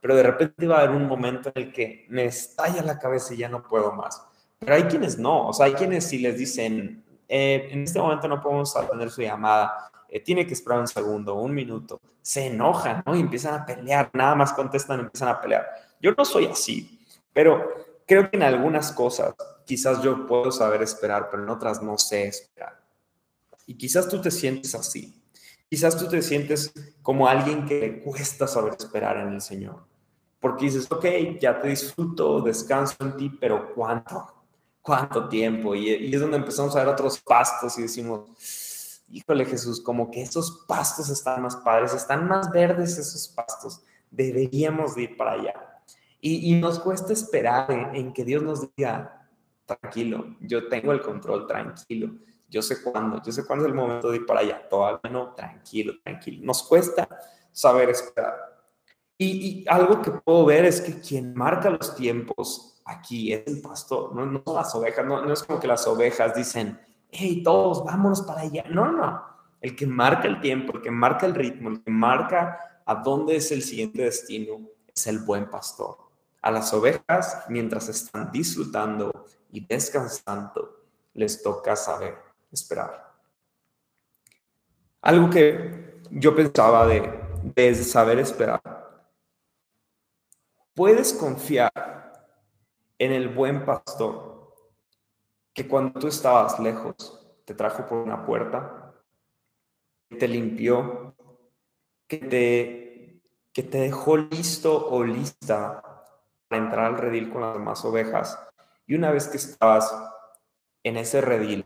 pero 0.00 0.14
de 0.14 0.22
repente 0.22 0.66
va 0.66 0.76
a 0.76 0.82
haber 0.82 0.96
un 0.96 1.06
momento 1.06 1.50
en 1.54 1.62
el 1.62 1.72
que 1.72 2.06
me 2.08 2.24
estalla 2.24 2.82
la 2.82 2.98
cabeza 2.98 3.34
y 3.34 3.38
ya 3.38 3.48
no 3.48 3.62
puedo 3.62 3.92
más. 3.92 4.22
Pero 4.58 4.74
hay 4.74 4.84
quienes 4.84 5.18
no, 5.18 5.48
o 5.48 5.52
sea, 5.52 5.66
hay 5.66 5.74
quienes 5.74 6.06
si 6.06 6.18
les 6.18 6.38
dicen, 6.38 7.04
eh, 7.28 7.68
en 7.70 7.82
este 7.82 7.98
momento 7.98 8.28
no 8.28 8.40
podemos 8.40 8.76
atender 8.76 9.10
su 9.10 9.22
llamada, 9.22 9.90
eh, 10.08 10.20
tiene 10.20 10.46
que 10.46 10.54
esperar 10.54 10.80
un 10.80 10.88
segundo, 10.88 11.34
un 11.34 11.52
minuto, 11.52 12.00
se 12.22 12.46
enojan, 12.46 13.02
¿no? 13.04 13.14
Y 13.16 13.20
empiezan 13.20 13.54
a 13.54 13.66
pelear, 13.66 14.10
nada 14.12 14.34
más 14.34 14.52
contestan, 14.52 15.00
empiezan 15.00 15.28
a 15.28 15.40
pelear. 15.40 15.66
Yo 16.00 16.12
no 16.16 16.24
soy 16.24 16.46
así, 16.46 17.00
pero 17.32 17.86
creo 18.06 18.30
que 18.30 18.36
en 18.36 18.42
algunas 18.42 18.92
cosas 18.92 19.34
quizás 19.64 20.02
yo 20.02 20.26
puedo 20.26 20.50
saber 20.52 20.82
esperar, 20.82 21.28
pero 21.30 21.42
en 21.42 21.50
otras 21.50 21.82
no 21.82 21.98
sé 21.98 22.28
esperar. 22.28 22.80
Y 23.66 23.76
quizás 23.76 24.08
tú 24.08 24.20
te 24.20 24.30
sientes 24.30 24.74
así. 24.74 25.22
Quizás 25.68 25.96
tú 25.96 26.08
te 26.08 26.22
sientes 26.22 26.72
como 27.02 27.26
alguien 27.26 27.66
que 27.66 27.80
le 27.80 28.00
cuesta 28.00 28.46
saber 28.46 28.74
esperar 28.78 29.16
en 29.18 29.34
el 29.34 29.40
Señor. 29.40 29.84
Porque 30.38 30.66
dices, 30.66 30.86
ok, 30.90 31.04
ya 31.40 31.60
te 31.60 31.68
disfruto, 31.68 32.40
descanso 32.40 32.94
en 33.00 33.16
ti, 33.16 33.30
pero 33.40 33.74
¿cuánto? 33.74 34.26
¿Cuánto 34.80 35.28
tiempo? 35.28 35.74
Y, 35.74 36.14
es 36.14 36.20
donde 36.20 36.36
empezamos 36.36 36.76
a 36.76 36.80
ver 36.80 36.88
otros 36.88 37.20
pastos 37.20 37.76
y 37.78 37.82
decimos, 37.82 39.02
híjole 39.08 39.44
Jesús, 39.44 39.80
como 39.80 40.10
que 40.10 40.22
esos 40.22 40.64
pastos 40.68 41.08
están 41.08 41.42
más 41.42 41.56
padres, 41.56 41.94
están 41.94 42.28
más 42.28 42.50
verdes 42.52 42.96
esos 42.96 43.26
pastos. 43.28 43.82
Deberíamos 44.10 44.94
de 44.94 45.02
ir 45.02 45.16
para 45.16 45.32
allá. 45.32 45.82
Y, 46.20 46.52
y 46.52 46.60
nos 46.60 46.78
cuesta 46.78 47.12
esperar 47.12 47.70
en, 47.72 47.96
en 47.96 48.12
que 48.12 48.24
Dios 48.24 48.42
nos 48.42 48.74
diga, 48.76 49.28
tranquilo, 49.64 50.36
yo 50.40 50.68
tengo 50.68 50.92
el 50.92 51.00
control, 51.00 51.48
tranquilo 51.48 52.12
yo 52.56 52.62
sé 52.62 52.82
cuándo, 52.82 53.20
yo 53.22 53.32
sé 53.32 53.44
cuándo 53.44 53.66
es 53.66 53.70
el 53.70 53.76
momento 53.76 54.10
de 54.10 54.16
ir 54.16 54.24
para 54.24 54.40
allá, 54.40 54.66
todavía 54.66 55.10
no, 55.10 55.34
tranquilo, 55.34 55.92
tranquilo. 56.02 56.42
Nos 56.42 56.62
cuesta 56.62 57.06
saber 57.52 57.90
esperar. 57.90 58.34
Y, 59.18 59.66
algo 59.68 60.00
que 60.00 60.10
puedo 60.10 60.46
ver 60.46 60.64
es 60.64 60.80
que 60.80 60.98
quien 60.98 61.34
marca 61.34 61.68
los 61.68 61.94
tiempos 61.94 62.80
aquí 62.86 63.34
es 63.34 63.46
el 63.46 63.60
pastor, 63.60 64.14
no, 64.14 64.24
no 64.24 64.42
las 64.46 64.74
ovejas, 64.74 65.04
no, 65.04 65.22
no 65.22 65.32
es 65.34 65.42
como 65.42 65.60
que 65.60 65.66
las 65.66 65.86
ovejas 65.86 66.34
dicen, 66.34 66.80
hey, 67.10 67.42
todos, 67.42 67.84
vámonos 67.84 68.22
para 68.22 68.40
allá. 68.40 68.64
No, 68.70 68.90
no, 68.90 69.22
el 69.60 69.76
que 69.76 69.86
marca 69.86 70.26
el 70.26 70.40
tiempo, 70.40 70.72
el 70.78 70.82
que 70.82 70.90
marca 70.90 71.26
el 71.26 71.34
ritmo, 71.34 71.68
el 71.68 71.82
que 71.82 71.90
marca 71.90 72.82
a 72.86 72.94
dónde 72.94 73.36
es 73.36 73.52
el 73.52 73.62
siguiente 73.62 74.02
destino, 74.02 74.60
es 74.86 75.06
el 75.06 75.18
buen 75.18 75.50
pastor. 75.50 75.98
A 76.40 76.50
las 76.50 76.72
ovejas, 76.72 77.44
mientras 77.50 77.90
están 77.90 78.32
disfrutando 78.32 79.26
y 79.52 79.60
descansando, 79.66 80.84
les 81.12 81.42
toca 81.42 81.76
saber 81.76 82.25
esperar. 82.56 83.14
Algo 85.02 85.30
que 85.30 86.00
yo 86.10 86.34
pensaba 86.34 86.86
de, 86.86 87.12
de 87.54 87.74
saber 87.76 88.18
esperar. 88.18 88.60
Puedes 90.74 91.12
confiar 91.12 91.72
en 92.98 93.12
el 93.12 93.28
buen 93.28 93.64
pastor 93.64 94.54
que 95.54 95.66
cuando 95.68 95.98
tú 96.00 96.08
estabas 96.08 96.58
lejos 96.58 97.26
te 97.44 97.54
trajo 97.54 97.86
por 97.86 97.98
una 97.98 98.26
puerta, 98.26 98.92
te 100.18 100.28
limpió, 100.28 101.14
que 102.06 102.18
te, 102.18 103.22
que 103.52 103.62
te 103.62 103.78
dejó 103.78 104.16
listo 104.16 104.88
o 104.90 105.02
lista 105.02 105.82
para 106.48 106.62
entrar 106.62 106.84
al 106.86 106.98
redil 106.98 107.30
con 107.30 107.42
las 107.42 107.54
demás 107.54 107.84
ovejas. 107.84 108.38
Y 108.86 108.94
una 108.94 109.10
vez 109.10 109.28
que 109.28 109.36
estabas 109.36 109.94
en 110.82 110.96
ese 110.96 111.20
redil, 111.20 111.64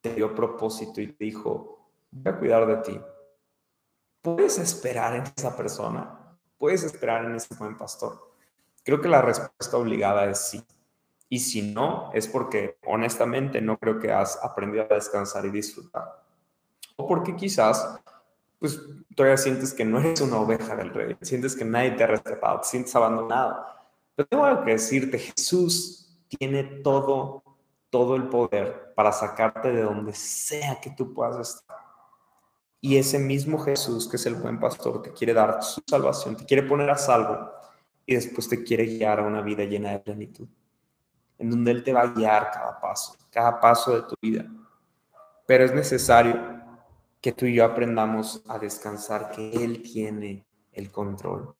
te 0.00 0.14
dio 0.14 0.34
propósito 0.34 1.00
y 1.00 1.08
te 1.08 1.24
dijo, 1.24 1.90
voy 2.10 2.32
a 2.32 2.38
cuidar 2.38 2.66
de 2.66 2.76
ti. 2.76 3.00
¿Puedes 4.22 4.58
esperar 4.58 5.14
en 5.14 5.24
esa 5.36 5.56
persona? 5.56 6.36
¿Puedes 6.56 6.82
esperar 6.82 7.24
en 7.24 7.36
ese 7.36 7.54
buen 7.54 7.76
pastor? 7.76 8.32
Creo 8.84 9.00
que 9.00 9.08
la 9.08 9.22
respuesta 9.22 9.76
obligada 9.76 10.24
es 10.26 10.38
sí. 10.38 10.64
Y 11.28 11.40
si 11.40 11.72
no, 11.72 12.10
es 12.14 12.26
porque 12.26 12.78
honestamente 12.86 13.60
no 13.60 13.76
creo 13.78 13.98
que 13.98 14.12
has 14.12 14.42
aprendido 14.42 14.84
a 14.84 14.94
descansar 14.94 15.44
y 15.44 15.50
disfrutar. 15.50 16.24
O 16.96 17.06
porque 17.06 17.36
quizás, 17.36 18.00
pues 18.58 18.80
todavía 19.14 19.36
sientes 19.36 19.74
que 19.74 19.84
no 19.84 20.00
eres 20.00 20.20
una 20.20 20.38
oveja 20.38 20.74
del 20.74 20.92
rey, 20.92 21.16
sientes 21.20 21.54
que 21.54 21.64
nadie 21.64 21.92
te 21.92 22.04
ha 22.04 22.06
respetado, 22.06 22.60
te 22.60 22.68
sientes 22.68 22.94
abandonado. 22.96 23.64
Pero 24.16 24.26
tengo 24.26 24.64
que 24.64 24.72
decirte, 24.72 25.18
Jesús 25.18 26.18
tiene 26.28 26.64
todo 26.64 27.42
todo 27.90 28.16
el 28.16 28.28
poder 28.28 28.92
para 28.94 29.12
sacarte 29.12 29.72
de 29.72 29.82
donde 29.82 30.12
sea 30.14 30.80
que 30.80 30.90
tú 30.90 31.14
puedas 31.14 31.56
estar. 31.56 31.76
Y 32.80 32.96
ese 32.96 33.18
mismo 33.18 33.58
Jesús, 33.58 34.08
que 34.08 34.16
es 34.16 34.26
el 34.26 34.34
buen 34.34 34.60
pastor, 34.60 35.02
te 35.02 35.12
quiere 35.12 35.34
dar 35.34 35.62
su 35.62 35.82
salvación, 35.86 36.36
te 36.36 36.44
quiere 36.44 36.62
poner 36.62 36.90
a 36.90 36.96
salvo 36.96 37.50
y 38.06 38.14
después 38.14 38.48
te 38.48 38.62
quiere 38.62 38.86
guiar 38.86 39.20
a 39.20 39.24
una 39.24 39.42
vida 39.42 39.64
llena 39.64 39.90
de 39.90 39.98
plenitud, 39.98 40.48
en 41.38 41.50
donde 41.50 41.72
Él 41.72 41.82
te 41.82 41.92
va 41.92 42.02
a 42.02 42.06
guiar 42.06 42.50
cada 42.50 42.80
paso, 42.80 43.16
cada 43.30 43.60
paso 43.60 43.94
de 43.94 44.02
tu 44.02 44.14
vida. 44.20 44.46
Pero 45.46 45.64
es 45.64 45.74
necesario 45.74 46.58
que 47.20 47.32
tú 47.32 47.46
y 47.46 47.54
yo 47.54 47.64
aprendamos 47.64 48.42
a 48.48 48.58
descansar, 48.58 49.30
que 49.30 49.50
Él 49.50 49.82
tiene 49.82 50.46
el 50.72 50.92
control. 50.92 51.54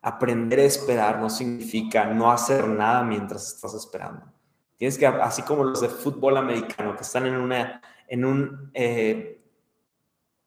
Aprender 0.00 0.60
a 0.60 0.64
esperar 0.64 1.18
no 1.18 1.28
significa 1.28 2.04
no 2.06 2.30
hacer 2.30 2.68
nada 2.68 3.02
mientras 3.02 3.54
estás 3.54 3.74
esperando. 3.74 4.32
Tienes 4.82 4.98
que, 4.98 5.06
así 5.06 5.42
como 5.42 5.62
los 5.62 5.80
de 5.80 5.88
fútbol 5.88 6.36
americano, 6.36 6.96
que 6.96 7.02
están 7.02 7.24
en 7.26 7.36
una, 7.36 7.80
en 8.08 8.24
un, 8.24 8.72
eh, 8.74 9.40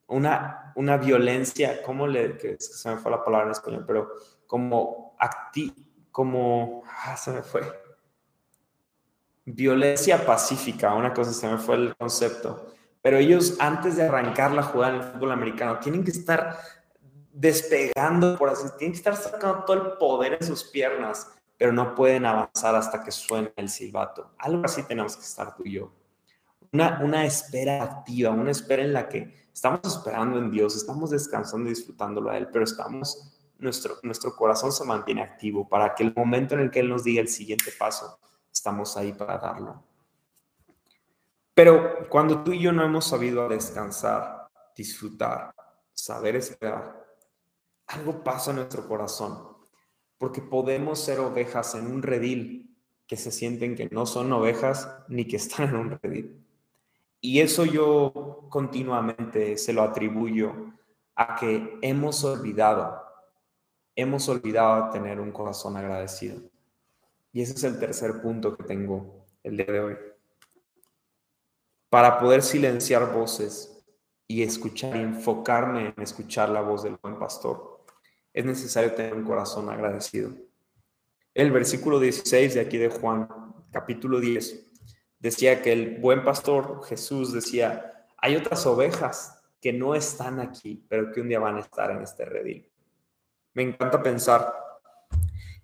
una, 0.08 0.74
una 0.76 0.98
violencia, 0.98 1.82
¿cómo 1.82 2.06
le, 2.06 2.36
que 2.36 2.58
se 2.60 2.90
me 2.90 2.98
fue 2.98 3.12
la 3.12 3.24
palabra 3.24 3.46
en 3.46 3.52
español, 3.52 3.84
pero 3.86 4.12
como 4.46 5.16
acti, 5.18 5.72
como, 6.12 6.82
ah, 6.86 7.16
se 7.16 7.30
me 7.30 7.40
fue, 7.40 7.62
violencia 9.46 10.26
pacífica, 10.26 10.92
una 10.92 11.14
cosa, 11.14 11.32
se 11.32 11.48
me 11.48 11.56
fue 11.56 11.76
el 11.76 11.96
concepto, 11.96 12.74
pero 13.00 13.16
ellos 13.16 13.56
antes 13.58 13.96
de 13.96 14.02
arrancar 14.02 14.52
la 14.52 14.64
jugada 14.64 14.96
en 14.96 15.00
el 15.00 15.12
fútbol 15.12 15.32
americano 15.32 15.78
tienen 15.78 16.04
que 16.04 16.10
estar 16.10 16.58
despegando, 17.32 18.36
por 18.36 18.50
así, 18.50 18.66
tienen 18.76 18.92
que 18.92 18.98
estar 18.98 19.16
sacando 19.16 19.64
todo 19.64 19.76
el 19.78 19.92
poder 19.96 20.34
en 20.34 20.46
sus 20.46 20.62
piernas 20.62 21.32
pero 21.58 21.72
no 21.72 21.94
pueden 21.94 22.26
avanzar 22.26 22.74
hasta 22.74 23.02
que 23.02 23.10
suene 23.10 23.52
el 23.56 23.68
silbato. 23.68 24.32
Algo 24.38 24.62
así 24.64 24.82
tenemos 24.82 25.16
que 25.16 25.22
estar 25.22 25.56
tú 25.56 25.62
y 25.64 25.72
yo. 25.72 25.92
Una, 26.72 27.00
una 27.02 27.24
espera 27.24 27.82
activa, 27.82 28.30
una 28.30 28.50
espera 28.50 28.82
en 28.82 28.92
la 28.92 29.08
que 29.08 29.48
estamos 29.52 29.80
esperando 29.84 30.38
en 30.38 30.50
Dios, 30.50 30.76
estamos 30.76 31.10
descansando 31.10 31.68
y 31.68 31.74
disfrutándolo 31.74 32.30
a 32.30 32.36
Él, 32.36 32.48
pero 32.52 32.64
estamos, 32.64 33.38
nuestro, 33.58 33.96
nuestro 34.02 34.36
corazón 34.36 34.72
se 34.72 34.84
mantiene 34.84 35.22
activo 35.22 35.66
para 35.66 35.94
que 35.94 36.02
el 36.02 36.12
momento 36.14 36.54
en 36.54 36.60
el 36.60 36.70
que 36.70 36.80
Él 36.80 36.90
nos 36.90 37.04
diga 37.04 37.22
el 37.22 37.28
siguiente 37.28 37.72
paso, 37.78 38.18
estamos 38.52 38.96
ahí 38.96 39.12
para 39.12 39.38
darlo. 39.38 39.82
Pero 41.54 42.06
cuando 42.10 42.44
tú 42.44 42.52
y 42.52 42.60
yo 42.60 42.70
no 42.70 42.84
hemos 42.84 43.06
sabido 43.06 43.48
descansar, 43.48 44.50
disfrutar, 44.76 45.54
saber 45.94 46.36
esperar, 46.36 47.06
algo 47.86 48.22
pasa 48.22 48.50
en 48.50 48.56
nuestro 48.56 48.86
corazón 48.86 49.55
porque 50.18 50.40
podemos 50.40 50.98
ser 50.98 51.20
ovejas 51.20 51.74
en 51.74 51.86
un 51.86 52.02
redil 52.02 52.76
que 53.06 53.16
se 53.16 53.30
sienten 53.30 53.76
que 53.76 53.88
no 53.90 54.06
son 54.06 54.32
ovejas 54.32 54.88
ni 55.08 55.26
que 55.26 55.36
están 55.36 55.68
en 55.68 55.76
un 55.76 55.90
redil. 55.90 56.44
Y 57.20 57.40
eso 57.40 57.64
yo 57.64 58.46
continuamente 58.50 59.56
se 59.58 59.72
lo 59.72 59.82
atribuyo 59.82 60.72
a 61.14 61.34
que 61.36 61.78
hemos 61.82 62.22
olvidado, 62.24 63.02
hemos 63.94 64.28
olvidado 64.28 64.90
tener 64.90 65.20
un 65.20 65.32
corazón 65.32 65.76
agradecido. 65.76 66.40
Y 67.32 67.42
ese 67.42 67.54
es 67.54 67.64
el 67.64 67.78
tercer 67.78 68.20
punto 68.22 68.56
que 68.56 68.64
tengo 68.64 69.24
el 69.42 69.56
día 69.56 69.66
de 69.66 69.80
hoy. 69.80 69.96
Para 71.88 72.18
poder 72.18 72.42
silenciar 72.42 73.12
voces 73.12 73.84
y 74.28 74.42
escuchar 74.42 74.96
enfocarme 74.96 75.94
en 75.96 76.02
escuchar 76.02 76.48
la 76.48 76.60
voz 76.60 76.82
del 76.82 76.96
buen 76.96 77.18
pastor 77.18 77.75
es 78.36 78.44
necesario 78.44 78.92
tener 78.92 79.14
un 79.14 79.24
corazón 79.24 79.70
agradecido. 79.70 80.30
El 81.32 81.50
versículo 81.50 81.98
16 81.98 82.52
de 82.52 82.60
aquí 82.60 82.76
de 82.76 82.90
Juan, 82.90 83.28
capítulo 83.72 84.20
10, 84.20 84.72
decía 85.18 85.62
que 85.62 85.72
el 85.72 85.96
buen 86.00 86.22
pastor 86.22 86.84
Jesús 86.84 87.32
decía, 87.32 88.06
hay 88.18 88.36
otras 88.36 88.66
ovejas 88.66 89.42
que 89.58 89.72
no 89.72 89.94
están 89.94 90.38
aquí, 90.38 90.84
pero 90.86 91.10
que 91.12 91.22
un 91.22 91.28
día 91.28 91.38
van 91.38 91.56
a 91.56 91.60
estar 91.60 91.90
en 91.90 92.02
este 92.02 92.26
redil. 92.26 92.70
Me 93.54 93.62
encanta 93.62 94.02
pensar 94.02 94.52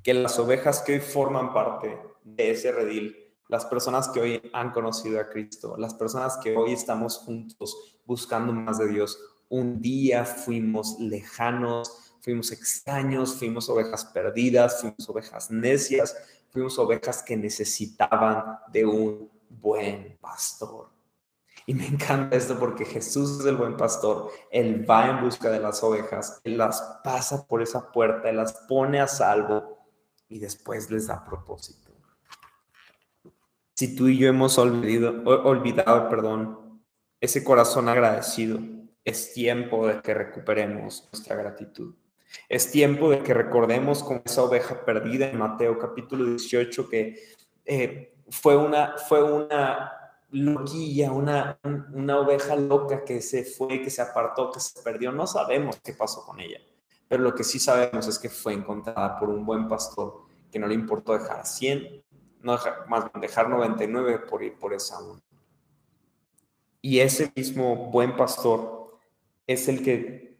que 0.02 0.14
las 0.14 0.38
ovejas 0.38 0.80
que 0.80 0.94
hoy 0.94 1.00
forman 1.00 1.52
parte 1.52 2.00
de 2.24 2.52
ese 2.52 2.72
redil, 2.72 3.37
las 3.48 3.66
personas 3.66 4.08
que 4.08 4.20
hoy 4.20 4.50
han 4.54 4.70
conocido 4.70 5.20
a 5.20 5.28
Cristo, 5.28 5.76
las 5.76 5.92
personas 5.92 6.38
que 6.42 6.56
hoy 6.56 6.72
estamos 6.72 7.18
juntos 7.18 8.00
buscando 8.06 8.50
más 8.54 8.78
de 8.78 8.88
Dios, 8.88 9.18
un 9.50 9.82
día 9.82 10.24
fuimos 10.24 10.98
lejanos, 10.98 12.12
fuimos 12.22 12.52
extraños, 12.52 13.35
fuimos 13.35 13.68
ovejas 13.68 14.04
perdidas, 14.06 14.80
fuimos 14.80 15.08
ovejas 15.08 15.50
necias, 15.50 16.16
fuimos 16.50 16.78
ovejas 16.78 17.22
que 17.22 17.37
necesitaban 17.37 18.58
de 18.72 18.87
un 18.87 19.30
buen 19.48 20.16
pastor. 20.20 20.90
Y 21.66 21.74
me 21.74 21.87
encanta 21.87 22.37
esto 22.37 22.58
porque 22.58 22.85
Jesús 22.85 23.40
es 23.40 23.46
el 23.46 23.56
buen 23.56 23.76
pastor. 23.76 24.30
Él 24.50 24.88
va 24.88 25.11
en 25.11 25.20
busca 25.20 25.50
de 25.50 25.61
las 25.61 25.82
ovejas, 25.82 26.40
Él 26.44 26.58
las 26.58 27.00
pasa 27.04 27.46
por 27.46 27.61
esa 27.62 27.90
puerta, 27.90 28.30
Él 28.30 28.37
las 28.37 28.52
pone 28.68 29.00
a 29.00 29.08
salvo 29.08 29.78
y 30.28 30.38
después 30.38 30.90
les 30.90 31.08
da 31.08 31.24
propósito. 31.24 31.90
Si 33.74 33.96
tú 33.96 34.08
y 34.08 34.18
yo 34.18 34.28
hemos 34.28 34.58
olvidado, 34.58 35.22
olvidado 35.44 36.08
perdón, 36.08 36.82
ese 37.20 37.42
corazón 37.42 37.88
agradecido, 37.88 38.61
es 39.04 39.32
tiempo 39.32 39.87
de 39.88 40.00
que 40.00 40.14
recuperemos 40.14 41.08
nuestra 41.12 41.35
gratitud. 41.37 41.94
Es 42.48 42.70
tiempo 42.70 43.10
de 43.10 43.22
que 43.22 43.34
recordemos 43.34 44.02
con 44.02 44.22
esa 44.24 44.42
oveja 44.42 44.84
perdida 44.84 45.28
en 45.28 45.38
Mateo 45.38 45.78
capítulo 45.78 46.24
18 46.24 46.88
que 46.88 47.34
eh, 47.64 48.14
fue, 48.28 48.56
una, 48.56 48.96
fue 48.96 49.22
una 49.22 49.92
loquilla, 50.30 51.12
una, 51.12 51.58
una 51.92 52.18
oveja 52.18 52.56
loca 52.56 53.04
que 53.04 53.20
se 53.20 53.44
fue, 53.44 53.82
que 53.82 53.90
se 53.90 54.02
apartó, 54.02 54.50
que 54.50 54.60
se 54.60 54.82
perdió. 54.82 55.12
No 55.12 55.26
sabemos 55.26 55.80
qué 55.82 55.92
pasó 55.92 56.24
con 56.24 56.40
ella, 56.40 56.58
pero 57.08 57.22
lo 57.22 57.34
que 57.34 57.44
sí 57.44 57.58
sabemos 57.58 58.06
es 58.08 58.18
que 58.18 58.28
fue 58.28 58.54
encontrada 58.54 59.18
por 59.18 59.28
un 59.28 59.44
buen 59.44 59.68
pastor 59.68 60.22
que 60.50 60.58
no 60.58 60.66
le 60.66 60.74
importó 60.74 61.14
dejar 61.14 61.46
100, 61.46 62.02
no 62.40 62.52
dejar, 62.52 62.88
más 62.88 63.10
dejar 63.20 63.48
99 63.48 64.20
por 64.20 64.42
ir 64.42 64.58
por 64.58 64.74
esa 64.74 65.02
una. 65.02 65.22
Y 66.80 66.98
ese 66.98 67.32
mismo 67.36 67.90
buen 67.90 68.16
pastor 68.16 68.98
es 69.46 69.68
el 69.68 69.82
que 69.82 70.31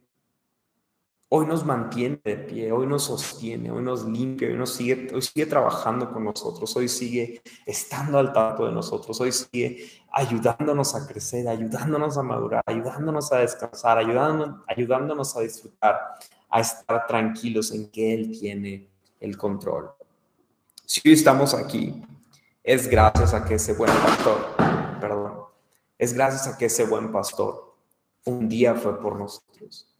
hoy 1.35 1.47
nos 1.47 1.65
mantiene 1.65 2.21
de 2.23 2.37
pie, 2.37 2.73
hoy 2.73 2.87
nos 2.87 3.05
sostiene, 3.05 3.71
hoy 3.71 3.83
nos 3.83 4.05
limpia, 4.05 4.49
hoy, 4.49 4.55
nos 4.55 4.75
sigue, 4.75 5.47
trabajando 5.47 6.13
con 6.13 6.25
nosotros, 6.25 6.77
hoy 6.77 6.89
sigue 6.89 7.41
estando 7.65 8.19
al 8.19 8.35
tanto 8.35 8.67
de 8.67 8.73
nosotros, 8.73 9.19
hoy 9.19 9.33
sigue 9.33 9.89
ayudándonos 10.13 10.95
a 10.95 11.07
crecer, 11.07 11.49
ayudándonos 11.49 12.19
a 12.19 12.23
madurar, 12.23 12.63
ayudándonos 12.67 13.33
a 13.33 13.39
descansar, 13.39 13.97
ayudándonos, 13.97 14.61
ayudándonos 14.69 15.35
a 15.35 15.41
disfrutar, 15.41 16.01
a 16.51 16.61
estar 16.61 17.07
tranquilos 17.07 17.73
en 17.73 17.91
que 17.91 18.13
Él 18.13 18.39
tiene 18.39 18.91
el 19.19 19.39
control. 19.39 19.91
Si 20.85 21.01
hoy 21.03 21.15
estamos 21.15 21.55
aquí, 21.55 22.03
es 22.63 22.87
gracias 22.89 23.33
a 23.33 23.43
que 23.43 23.55
ese 23.55 23.73
buen 23.73 23.91
pastor, 23.91 24.55
perdón, 25.01 25.33
es 25.97 26.13
gracias 26.13 26.47
a 26.47 26.59
que 26.59 26.67
ese 26.67 26.85
buen 26.85 27.11
pastor 27.11 27.75
un 28.27 28.51
día 28.51 28.75
fue 28.75 29.01
por 29.01 29.17
nosotros 29.17 29.92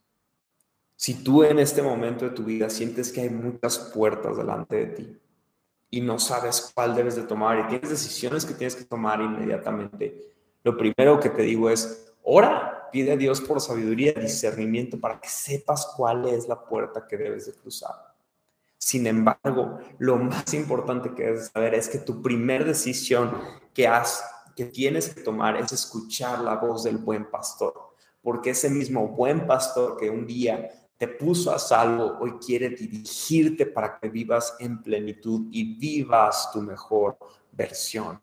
si 1.03 1.15
tú 1.15 1.43
en 1.43 1.59
este 1.59 1.81
momento 1.81 2.23
de 2.23 2.31
tu 2.31 2.45
vida 2.45 2.69
sientes 2.69 3.11
que 3.11 3.19
hay 3.19 3.29
muchas 3.29 3.77
puertas 3.93 4.37
delante 4.37 4.77
de 4.77 4.85
ti 4.85 5.19
y 5.89 5.99
no 5.99 6.17
sabes 6.17 6.71
cuál 6.73 6.95
debes 6.95 7.17
de 7.17 7.23
tomar 7.23 7.59
y 7.59 7.67
tienes 7.67 7.89
decisiones 7.89 8.45
que 8.45 8.53
tienes 8.53 8.73
que 8.73 8.85
tomar 8.85 9.19
inmediatamente, 9.19 10.17
lo 10.63 10.77
primero 10.77 11.19
que 11.19 11.29
te 11.29 11.41
digo 11.41 11.69
es, 11.69 12.13
ora, 12.23 12.87
pide 12.89 13.11
a 13.11 13.17
Dios 13.17 13.41
por 13.41 13.59
sabiduría 13.59 14.13
y 14.15 14.21
discernimiento 14.21 14.97
para 14.97 15.19
que 15.19 15.27
sepas 15.27 15.87
cuál 15.97 16.25
es 16.25 16.47
la 16.47 16.63
puerta 16.63 17.05
que 17.05 17.17
debes 17.17 17.47
de 17.47 17.51
cruzar. 17.51 18.15
Sin 18.77 19.05
embargo, 19.05 19.79
lo 19.97 20.15
más 20.15 20.53
importante 20.53 21.13
que 21.13 21.23
debes 21.23 21.51
saber 21.53 21.73
es 21.73 21.89
que 21.89 21.97
tu 21.97 22.21
primer 22.21 22.63
decisión 22.63 23.41
que 23.73 23.89
has 23.89 24.23
que 24.55 24.63
tienes 24.63 25.09
que 25.09 25.19
tomar 25.19 25.57
es 25.57 25.73
escuchar 25.73 26.39
la 26.39 26.55
voz 26.55 26.85
del 26.85 26.97
buen 26.97 27.29
pastor, 27.29 27.73
porque 28.21 28.51
ese 28.51 28.69
mismo 28.69 29.09
buen 29.09 29.45
pastor 29.45 29.97
que 29.97 30.09
un 30.09 30.25
día 30.25 30.79
te 30.97 31.07
puso 31.07 31.51
a 31.53 31.59
salvo, 31.59 32.17
hoy 32.19 32.33
quiere 32.33 32.69
dirigirte 32.69 33.65
para 33.65 33.99
que 33.99 34.09
vivas 34.09 34.55
en 34.59 34.81
plenitud 34.81 35.47
y 35.51 35.75
vivas 35.75 36.51
tu 36.51 36.61
mejor 36.61 37.17
versión. 37.51 38.21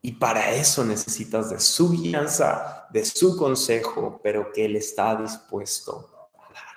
Y 0.00 0.12
para 0.12 0.52
eso 0.52 0.84
necesitas 0.84 1.48
de 1.48 1.58
su 1.58 1.90
guianza, 1.90 2.86
de 2.90 3.04
su 3.04 3.36
consejo, 3.36 4.20
pero 4.22 4.52
que 4.52 4.66
Él 4.66 4.76
está 4.76 5.16
dispuesto 5.16 6.30
a 6.38 6.52
dar. 6.52 6.76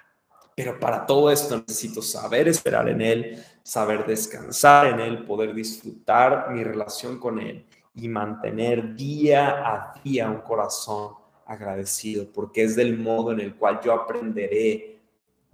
Pero 0.56 0.80
para 0.80 1.06
todo 1.06 1.30
esto 1.30 1.58
necesito 1.58 2.02
saber 2.02 2.48
esperar 2.48 2.88
en 2.88 3.02
Él, 3.02 3.44
saber 3.64 4.06
descansar 4.06 4.88
en 4.88 5.02
Él, 5.02 5.26
poder 5.26 5.54
disfrutar 5.54 6.52
mi 6.52 6.64
relación 6.64 7.20
con 7.20 7.40
Él 7.40 7.68
y 7.94 8.08
mantener 8.08 8.96
día 8.96 9.50
a 9.60 9.94
día 10.02 10.30
un 10.30 10.42
corazón 10.42 11.17
agradecido, 11.48 12.32
porque 12.32 12.64
es 12.64 12.76
del 12.76 13.00
modo 13.00 13.32
en 13.32 13.40
el 13.40 13.56
cual 13.56 13.80
yo 13.82 13.94
aprenderé, 13.94 15.00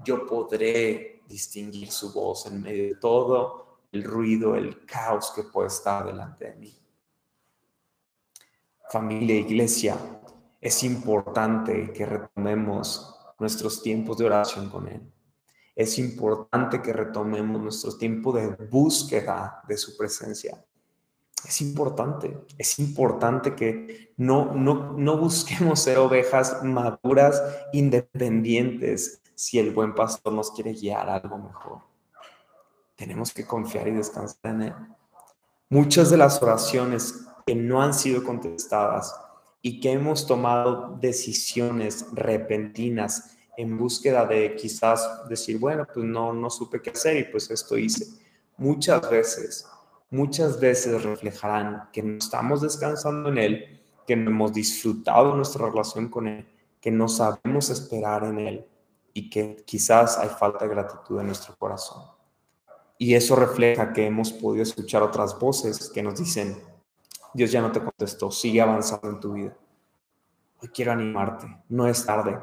yo 0.04 0.26
podré 0.26 1.22
distinguir 1.28 1.92
su 1.92 2.12
voz 2.12 2.48
en 2.48 2.62
medio 2.62 2.84
de 2.84 2.96
todo 2.96 3.80
el 3.92 4.04
ruido, 4.04 4.56
el 4.56 4.86
caos 4.86 5.32
que 5.36 5.44
puede 5.44 5.68
estar 5.68 6.06
delante 6.06 6.50
de 6.50 6.56
mí. 6.56 6.76
Familia, 8.90 9.36
iglesia, 9.36 9.98
es 10.60 10.84
importante 10.84 11.92
que 11.94 12.06
retomemos 12.06 13.16
nuestros 13.40 13.82
tiempos 13.84 14.18
de 14.18 14.26
oración 14.26 14.70
con 14.70 14.88
Él. 14.88 15.02
Es 15.76 15.98
importante 16.00 16.82
que 16.82 16.94
retomemos 16.94 17.62
nuestro 17.62 17.98
tiempo 17.98 18.32
de 18.32 18.48
búsqueda 18.48 19.62
de 19.68 19.78
su 19.78 19.96
presencia 19.96 20.64
es 21.46 21.62
importante, 21.62 22.38
es 22.58 22.80
importante 22.80 23.56
que 23.56 24.14
no, 24.18 24.54
no, 24.54 24.94
no 24.94 25.18
busquemos 25.18 25.80
ser 25.80 25.98
ovejas 25.98 26.64
maduras, 26.64 27.42
independientes, 27.74 29.22
si 29.36 29.60
el 29.60 29.72
buen 29.72 29.94
pastor 29.94 30.34
nos 30.34 30.52
quiere 30.52 30.74
guiar 30.74 31.10
a 31.10 31.16
algo 31.16 31.38
mejor. 31.38 31.80
Tenemos 32.96 33.34
que 33.34 33.46
confiar 33.46 33.88
y 33.88 33.92
descansar 33.92 34.38
en 34.44 34.62
Él. 34.62 34.74
Muchas 35.70 36.10
de 36.10 36.18
las 36.18 36.42
oraciones 36.42 37.26
que 37.46 37.56
no 37.56 37.82
han 37.82 37.94
sido 37.94 38.24
contestadas 38.24 39.14
y 39.62 39.80
que 39.80 39.92
hemos 39.92 40.28
tomado 40.28 40.98
decisiones 41.02 42.06
repentinas 42.14 43.36
en 43.58 43.78
búsqueda 43.78 44.26
de 44.26 44.56
quizás 44.56 45.28
decir, 45.28 45.58
bueno, 45.60 45.86
pues 45.92 46.06
no, 46.06 46.34
no 46.34 46.50
supe 46.50 46.82
qué 46.82 46.92
hacer 46.92 47.18
y 47.18 47.24
pues 47.26 47.50
esto 47.50 47.78
hice. 47.78 48.06
Muchas 48.58 49.10
veces 49.10 49.68
muchas 50.14 50.60
veces 50.60 51.04
reflejarán 51.04 51.90
que 51.92 52.04
no 52.04 52.20
estamos 52.20 52.62
descansando 52.62 53.30
en 53.30 53.38
Él, 53.40 53.82
que 54.06 54.16
no 54.16 54.30
hemos 54.30 54.54
disfrutado 54.54 55.36
nuestra 55.36 55.68
relación 55.68 56.08
con 56.08 56.28
Él, 56.28 56.48
que 56.80 56.92
no 56.92 57.08
sabemos 57.08 57.72
esperar 57.72 58.24
en 58.26 58.38
Él 58.38 58.68
y 59.12 59.28
que 59.30 59.64
quizás 59.66 60.20
hay 60.20 60.30
falta 60.30 60.66
de 60.66 60.74
gratitud 60.76 61.20
en 61.20 61.26
nuestro 61.26 61.56
corazón. 61.58 62.04
Y 63.00 63.16
eso 63.16 63.36
refleja 63.36 63.92
que 63.92 64.06
hemos 64.06 64.32
podido 64.32 64.62
escuchar 64.62 65.02
otras 65.02 65.38
voces 65.40 65.90
que 65.90 66.04
nos 66.04 66.20
dicen, 66.20 66.62
Dios 67.34 67.52
ya 67.52 67.62
no 67.62 67.72
te 67.72 67.80
contestó, 67.80 68.30
sigue 68.30 68.62
avanzando 68.62 69.10
en 69.10 69.20
tu 69.20 69.34
vida. 69.34 69.58
Hoy 70.62 70.70
quiero 70.70 70.92
animarte, 70.92 71.48
no 71.70 71.88
es 71.88 72.06
tarde, 72.06 72.38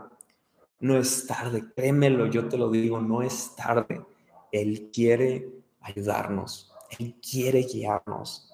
no 0.81 0.99
es 0.99 1.25
tarde, 1.25 1.65
créemelo, 1.77 2.27
yo 2.27 2.49
te 2.49 2.59
lo 2.59 2.69
digo, 2.69 3.01
no 3.01 3.23
es 3.23 3.55
tarde. 3.55 4.05
Él 4.51 4.91
quiere 4.93 5.49
ayudarnos, 5.81 6.70
él 6.99 7.17
quiere 7.21 7.63
guiarnos. 7.63 8.51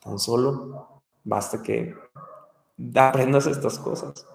Tan 0.00 0.18
solo 0.18 1.02
basta 1.24 1.62
que 1.62 1.94
aprendas 2.94 3.46
estas 3.46 3.78
cosas. 3.78 4.26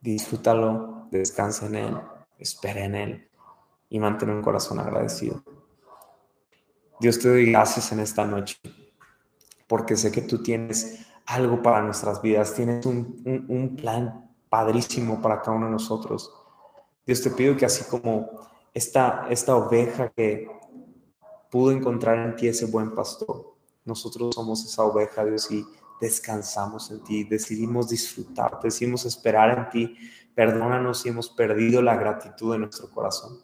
Disfrútalo, 0.00 1.08
descansa 1.10 1.66
en 1.66 1.74
Él, 1.74 2.00
espera 2.38 2.84
en 2.84 2.94
Él 2.94 3.30
y 3.88 3.98
mantén 3.98 4.30
un 4.30 4.42
corazón 4.42 4.78
agradecido. 4.78 5.42
Dios 7.00 7.18
te 7.18 7.28
doy 7.28 7.50
gracias 7.50 7.92
en 7.92 8.00
esta 8.00 8.24
noche 8.24 8.56
porque 9.66 9.96
sé 9.96 10.10
que 10.12 10.22
tú 10.22 10.42
tienes 10.42 11.06
algo 11.26 11.60
para 11.60 11.82
nuestras 11.82 12.22
vidas, 12.22 12.54
tienes 12.54 12.86
un, 12.86 13.76
plan 13.76 14.30
padrísimo 14.48 15.20
para 15.20 15.40
cada 15.42 15.56
uno 15.56 15.66
de 15.66 15.72
nosotros. 15.72 16.32
Dios 17.04 17.20
te 17.22 17.30
pido 17.30 17.56
que 17.56 17.66
así 17.66 17.84
como 17.84 18.30
esta, 18.72 19.26
esta 19.28 19.56
oveja 19.56 20.10
que 20.10 20.48
pudo 21.50 21.72
encontrar 21.72 22.18
en 22.18 22.36
ti 22.36 22.48
ese 22.48 22.66
buen 22.66 22.94
pastor. 22.94 23.54
Nosotros 23.84 24.34
somos 24.34 24.64
esa 24.64 24.82
oveja, 24.84 25.24
Dios, 25.24 25.50
y 25.50 25.64
descansamos 26.00 26.90
en 26.90 27.02
ti, 27.02 27.24
decidimos 27.24 27.88
disfrutar, 27.88 28.58
decidimos 28.62 29.04
esperar 29.04 29.58
en 29.58 29.68
ti. 29.70 29.96
Perdónanos 30.34 31.00
si 31.00 31.08
hemos 31.08 31.30
perdido 31.30 31.80
la 31.82 31.96
gratitud 31.96 32.52
de 32.52 32.58
nuestro 32.58 32.90
corazón, 32.90 33.40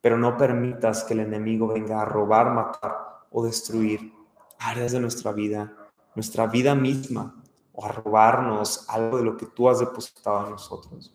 pero 0.00 0.18
no 0.18 0.36
permitas 0.36 1.04
que 1.04 1.14
el 1.14 1.20
enemigo 1.20 1.68
venga 1.68 2.02
a 2.02 2.04
robar, 2.04 2.52
matar 2.52 2.96
o 3.30 3.44
destruir 3.44 4.12
áreas 4.58 4.92
de 4.92 5.00
nuestra 5.00 5.32
vida, 5.32 5.72
nuestra 6.14 6.46
vida 6.46 6.74
misma, 6.74 7.42
o 7.72 7.84
a 7.84 7.92
robarnos 7.92 8.88
algo 8.88 9.18
de 9.18 9.24
lo 9.24 9.36
que 9.36 9.46
tú 9.46 9.68
has 9.68 9.78
depositado 9.78 10.46
en 10.46 10.52
nosotros. 10.52 11.14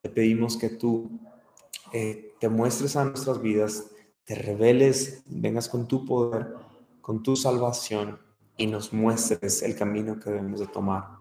Te 0.00 0.08
pedimos 0.08 0.56
que 0.56 0.70
tú 0.70 1.10
eh, 1.92 2.36
te 2.38 2.48
muestres 2.48 2.96
a 2.96 3.04
nuestras 3.04 3.42
vidas 3.42 3.90
te 4.30 4.36
reveles, 4.36 5.24
vengas 5.26 5.68
con 5.68 5.88
tu 5.88 6.04
poder, 6.04 6.54
con 7.00 7.20
tu 7.20 7.34
salvación 7.34 8.20
y 8.56 8.68
nos 8.68 8.92
muestres 8.92 9.60
el 9.60 9.74
camino 9.74 10.20
que 10.20 10.30
debemos 10.30 10.60
de 10.60 10.68
tomar. 10.68 11.16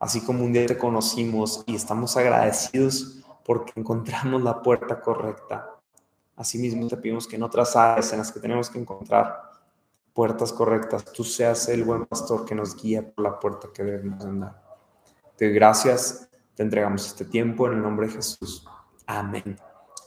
Así 0.00 0.20
como 0.20 0.42
un 0.42 0.52
día 0.52 0.66
te 0.66 0.76
conocimos 0.76 1.62
y 1.64 1.76
estamos 1.76 2.16
agradecidos 2.16 3.22
porque 3.44 3.74
encontramos 3.76 4.42
la 4.42 4.60
puerta 4.60 5.00
correcta. 5.00 5.76
Asimismo 6.34 6.88
te 6.88 6.96
pedimos 6.96 7.28
que 7.28 7.36
en 7.36 7.44
otras 7.44 7.76
áreas 7.76 8.12
en 8.12 8.18
las 8.18 8.32
que 8.32 8.40
tenemos 8.40 8.68
que 8.68 8.80
encontrar 8.80 9.52
puertas 10.12 10.52
correctas, 10.52 11.04
tú 11.04 11.22
seas 11.22 11.68
el 11.68 11.84
buen 11.84 12.04
pastor 12.04 12.44
que 12.44 12.56
nos 12.56 12.74
guía 12.74 13.14
por 13.14 13.22
la 13.26 13.38
puerta 13.38 13.68
que 13.72 13.84
debemos 13.84 14.24
andar. 14.24 14.60
Te 15.36 15.44
doy 15.44 15.54
gracias, 15.54 16.28
te 16.56 16.64
entregamos 16.64 17.06
este 17.06 17.26
tiempo 17.26 17.68
en 17.68 17.74
el 17.74 17.82
nombre 17.82 18.08
de 18.08 18.14
Jesús. 18.14 18.66
Amén 19.06 19.56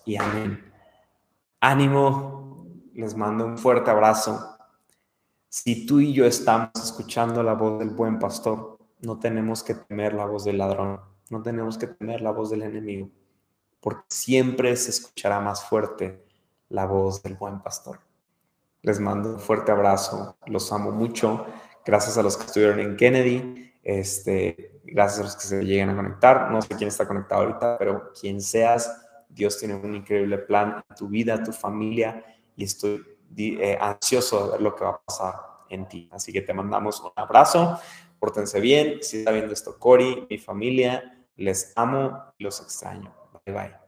y 0.04 0.18
amén. 0.18 0.77
Ánimo, 1.60 2.68
les 2.94 3.16
mando 3.16 3.46
un 3.46 3.58
fuerte 3.58 3.90
abrazo. 3.90 4.58
Si 5.50 5.86
tú 5.86 6.00
y 6.00 6.14
yo 6.14 6.26
estamos 6.26 6.72
escuchando 6.76 7.42
la 7.44 7.54
voz 7.54 7.80
del 7.80 7.90
buen 7.90 8.20
pastor, 8.20 8.78
no 9.02 9.20
tenemos 9.20 9.64
que 9.64 9.76
temer 9.76 10.14
la 10.14 10.26
voz 10.26 10.44
del 10.44 10.58
ladrón, 10.58 11.00
no 11.30 11.42
tenemos 11.42 11.78
que 11.78 11.88
temer 11.88 12.22
la 12.22 12.32
voz 12.32 12.50
del 12.50 12.64
enemigo, 12.64 13.10
porque 13.80 14.04
siempre 14.10 14.76
se 14.76 14.92
escuchará 14.92 15.40
más 15.40 15.64
fuerte 15.64 16.24
la 16.70 16.86
voz 16.86 17.24
del 17.24 17.36
buen 17.36 17.62
pastor. 17.62 18.00
Les 18.82 19.00
mando 19.00 19.34
un 19.34 19.40
fuerte 19.40 19.72
abrazo, 19.72 20.38
los 20.46 20.72
amo 20.72 20.92
mucho, 20.92 21.46
Gracias 21.88 22.18
a 22.18 22.22
los 22.22 22.36
que 22.36 22.46
estuvieron 22.46 22.82
en 22.82 22.98
Kennedy. 22.98 23.74
Este, 23.82 24.82
gracias 24.84 25.22
a 25.22 25.24
los 25.24 25.36
que 25.38 25.44
se 25.44 25.64
lleguen 25.64 25.90
a 25.90 25.96
conectar. 25.96 26.52
No 26.52 26.62
sé 26.62 26.76
quién 26.76 26.90
está 26.90 27.08
conectado 27.08 27.44
ahorita, 27.44 27.78
pero 27.78 28.12
quien 28.12 28.42
seas, 28.42 29.07
Dios 29.30 29.60
tiene 29.60 29.76
un 29.76 29.96
increíble 29.96 30.38
plan 30.40 30.84
en 30.90 30.96
tu 30.96 31.08
vida, 31.08 31.44
tu 31.44 31.52
familia, 31.52 32.24
y 32.56 32.64
estoy 32.64 33.04
eh, 33.38 33.78
ansioso 33.80 34.46
de 34.46 34.52
ver 34.54 34.62
lo 34.62 34.76
que 34.76 34.84
va 34.84 34.92
a 34.92 35.02
pasar 35.02 35.36
en 35.70 35.88
ti. 35.88 36.10
Así 36.12 36.32
que 36.32 36.42
te 36.42 36.54
mandamos 36.54 37.02
un 37.02 37.12
abrazo, 37.16 37.80
pórtense 38.20 38.60
bien. 38.60 39.00
Si 39.02 39.20
está 39.20 39.32
viendo 39.32 39.54
esto 39.54 39.78
Cori, 39.78 40.28
mi 40.30 40.38
familia, 40.38 41.26
les 41.36 41.74
amo 41.76 42.34
los 42.40 42.62
extraño. 42.62 43.14
Bye 43.46 43.54
bye. 43.56 43.87